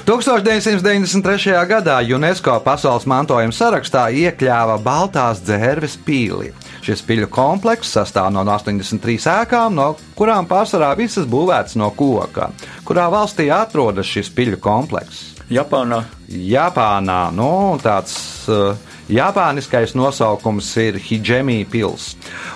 1993. 0.06 1.66
gadā 1.66 1.96
UNESCO 2.16 2.60
pasaules 2.62 3.08
mantojuma 3.10 3.56
sarakstā 3.58 4.04
iekļāva 4.14 4.76
Baltās 4.86 5.40
dzērves 5.42 5.96
pīli. 6.06 6.52
Šis 6.86 7.02
piļu 7.08 7.26
komplekss 7.34 7.96
sastāv 7.98 8.28
no 8.30 8.44
83 8.46 9.26
ēkām, 9.32 9.74
no 9.74 9.88
kurām 10.14 10.46
pārsvarā 10.46 10.92
visas 11.00 11.26
būvētas 11.26 11.74
no 11.82 11.90
koka. 11.98 12.52
Kurā 12.86 13.08
valstī 13.10 13.48
atrodas 13.50 14.06
šis 14.06 14.30
piļu 14.30 14.62
komplekss? 14.62 15.32
Japānā. 15.50 16.04
Japānā. 16.30 17.32
Nu, 17.34 17.50
tāds 17.82 18.14
uh, 18.46 18.78
japāniskais 19.10 19.98
nosaukums 19.98 20.70
ir 20.86 21.02
Hidžemī 21.02 21.64
pils. 21.66 22.12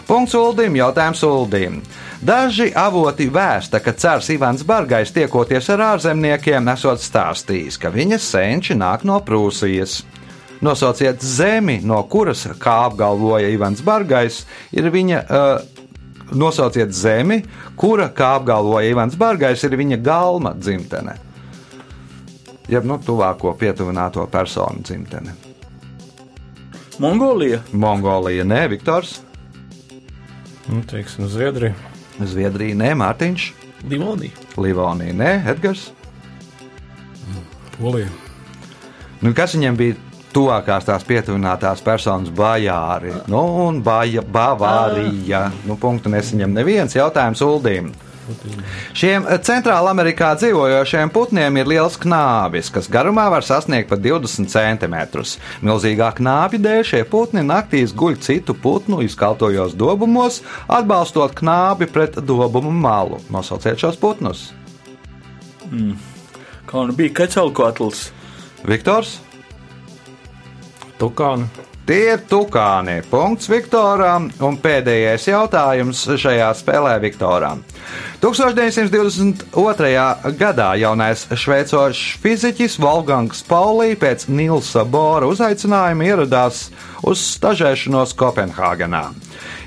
Punkts 0.06 0.38
Uldim, 0.38 0.78
jautājums 0.78 1.26
Uldim. 1.26 1.82
Daži 2.20 2.68
avoti 2.76 3.30
vēsta, 3.32 3.80
ka 3.80 3.94
cērs 3.96 4.28
Ivans 4.34 4.66
Bargais 4.68 5.14
tiekoties 5.16 5.70
ar 5.72 5.86
ārzemniekiem, 5.94 6.68
esot 6.74 7.00
stāstījis, 7.00 7.78
ka 7.80 7.92
viņa 7.94 8.20
senči 8.20 8.76
nāk 8.76 9.06
no 9.08 9.22
Prūsijas. 9.24 10.02
Nosauciet 10.60 11.24
zemi, 11.24 11.78
no 11.80 12.02
kuras, 12.12 12.44
kā 12.60 12.76
apgalvoja 12.90 13.48
Ivans 13.54 13.84
Bargais, 13.86 14.44
ir 14.76 14.92
viņa. 14.92 15.26
Uh, 15.26 15.78
Nosauciet 16.30 16.92
zemi, 16.94 17.40
kura, 17.74 18.06
kā 18.14 18.36
apgalvoja 18.38 18.92
Ivans 18.92 19.16
Bargais, 19.18 19.64
ir 19.66 19.74
viņa 19.80 19.98
galma 20.06 20.52
dzimtene 20.54 21.16
jeb 22.70 22.86
nu, 22.86 23.00
tuvāko 23.02 23.56
pietuvināto 23.58 24.26
personu 24.32 24.84
dzimtene. 24.86 25.34
Mongolija. 27.00 27.64
Mongolija, 27.72 28.46
nē, 28.46 28.68
Viktors, 28.70 29.20
Nu, 30.70 30.84
teiksim, 30.86 31.26
Zviedrija. 31.26 31.74
Zviedrija, 32.20 32.76
nē, 32.76 32.94
Mārtiņš, 33.00 33.46
Livonija. 33.90 34.48
Livonija, 34.60 35.16
nē, 35.16 35.32
Edgars. 35.54 35.90
Polija. 37.78 38.10
Nu, 39.24 39.32
kas 39.36 39.56
viņam 39.56 39.78
bija 39.80 39.96
tuvākās 40.36 40.86
tās 40.88 41.06
pietuvinātās 41.08 41.82
personas 41.84 42.32
bajāri? 42.36 43.14
Nu, 43.32 43.42
un 43.66 43.80
Baja, 43.84 44.24
Bavārija. 44.24 45.46
Nu, 45.68 45.80
punktu 45.80 46.12
nesaņem 46.12 46.54
neviens 46.60 46.96
jautājums 46.96 47.44
Uldīm. 47.46 47.92
Šiem 48.98 49.26
centrāla 49.46 49.94
Amerikā 49.94 50.32
dzīvojošiem 50.40 51.12
putniem 51.14 51.60
ir 51.62 51.70
liels 51.70 51.98
knābis, 52.02 52.72
kas 52.74 52.90
garumā 52.92 53.28
var 53.34 53.46
sasniegt 53.46 53.90
pat 53.92 54.02
20 54.04 54.50
cm. 54.52 54.98
Milzīgā 55.66 56.12
knābja 56.20 56.62
dēļ 56.66 56.84
šie 56.92 57.04
putni 57.10 57.46
naktīs 57.46 57.96
guļ 57.98 58.20
citu 58.26 58.56
putnu 58.58 59.02
izkaltojos 59.06 59.76
dobumos, 59.78 60.42
atbalstot 60.68 61.36
knābi 61.40 61.90
pret 61.90 62.20
dobumu 62.22 62.74
malu. 62.74 63.22
Nosauciet 63.34 63.82
šos 63.82 64.00
putnus. 64.02 64.50
Kā 66.70 66.86
nu 66.86 66.94
bija 66.98 67.16
Kecalkotls. 67.22 68.10
Viktors, 68.68 69.18
Tukāni. 71.00 71.48
Tie 71.90 72.14
ir 72.14 72.20
tukāni. 72.30 73.00
Punkts 73.10 73.50
Viktoram 73.50 74.28
un 74.46 74.58
pēdējais 74.62 75.24
jautājums 75.32 76.04
šajā 76.22 76.50
spēlē 76.60 76.92
Viktoram. 77.02 77.64
1922. 78.22 79.48
gadā 80.38 80.68
jaunais 80.78 81.26
šveicošs 81.34 82.20
fiziķis 82.22 82.78
Wolfgangs 82.84 83.42
Paulī 83.50 83.96
pēc 83.98 84.28
Nilsa 84.30 84.86
Bora 84.86 85.26
uzaicinājuma 85.32 86.06
ieradās 86.12 86.68
uz 87.02 87.26
stažēšanos 87.40 88.14
Kopenhāgenā. 88.20 89.10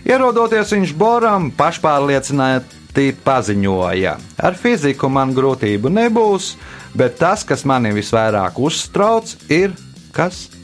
Ierodoties 0.07 0.71
viņš 0.77 0.95
Boram 0.99 1.51
pašpārliecināti 1.59 3.17
paziņoja: 3.25 4.15
Ar 4.39 4.55
fiziku 4.55 5.11
man 5.11 5.35
grūtību 5.35 5.91
nebūs, 5.91 6.55
bet 6.95 7.19
tas, 7.19 7.43
kas 7.43 7.67
mani 7.67 7.91
visvairāk 7.97 8.63
uztrauc, 8.63 9.35
ir 9.51 9.75
kas? 10.15 10.62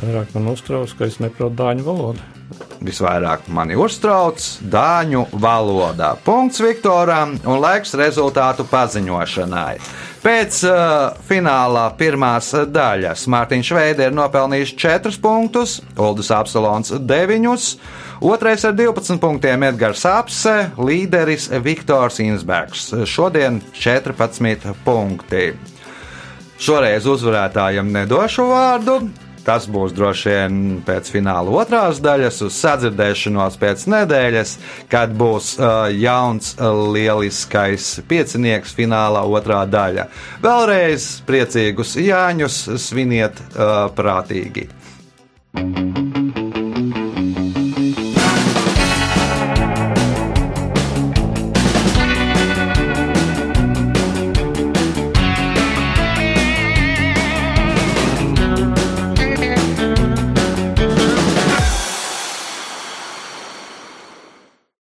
Vairāk 0.00 0.30
man 0.34 0.52
uztrauc, 0.54 0.92
ka 0.96 1.08
es 1.08 1.18
neprotu 1.20 1.58
dāņu 1.58 1.84
valodu. 1.84 2.30
Visvairāk 2.82 3.46
mani 3.52 3.76
uztrauc 3.78 4.40
dāņu 4.72 5.26
valodā. 5.40 6.14
Punkts 6.24 6.62
Viktoram 6.64 7.36
un 7.44 7.60
laiks 7.62 7.94
rezultātu 7.98 8.66
paziņošanai. 8.70 9.76
Pēc 10.22 10.60
uh, 10.68 11.16
finālā 11.26 11.88
pirmās 11.98 12.52
daļas 12.70 13.24
Mārtiņš 13.32 13.72
Veide 13.74 14.06
ir 14.06 14.14
nopelnījis 14.14 14.74
4 14.78 15.18
punktus, 15.22 15.80
Uldis 15.98 16.30
Apsalons 16.34 16.94
9, 16.94 17.72
otrais 18.22 18.66
ar 18.68 18.76
12 18.78 19.18
punktiem 19.22 19.66
Edgars 19.66 20.06
Apse, 20.06 20.54
līderis 20.78 21.48
Viktors 21.64 22.20
Insbergs. 22.22 22.92
Šodien 23.10 23.60
14 23.74 24.70
punkti. 24.86 25.50
Šoreiz 26.62 27.08
uzvarētājam 27.10 27.90
nedošu 27.90 28.46
vārdu. 28.46 29.00
Tas 29.46 29.66
būs 29.70 29.94
droši 29.96 30.30
vien 30.30 30.58
pēc 30.86 31.10
fināla 31.14 31.50
otrās 31.62 31.98
daļas, 32.02 32.42
uz 32.46 32.58
sadzirdēšanos 32.62 33.58
pēc 33.62 33.86
nedēļas, 33.90 34.54
kad 34.92 35.14
būs 35.18 35.56
uh, 35.58 35.88
jauns, 35.90 36.54
uh, 36.60 36.70
lieliskais 36.94 37.96
piecinieks 38.08 38.76
finālā 38.78 39.24
otrā 39.26 39.64
daļa. 39.66 40.06
Vēlreiz 40.44 41.10
priecīgus 41.26 41.96
Jāņus 41.98 42.62
sviniet 42.86 43.42
uh, 43.52 43.90
prātīgi! 43.96 44.68
thank 45.52 45.98
you 45.98 46.11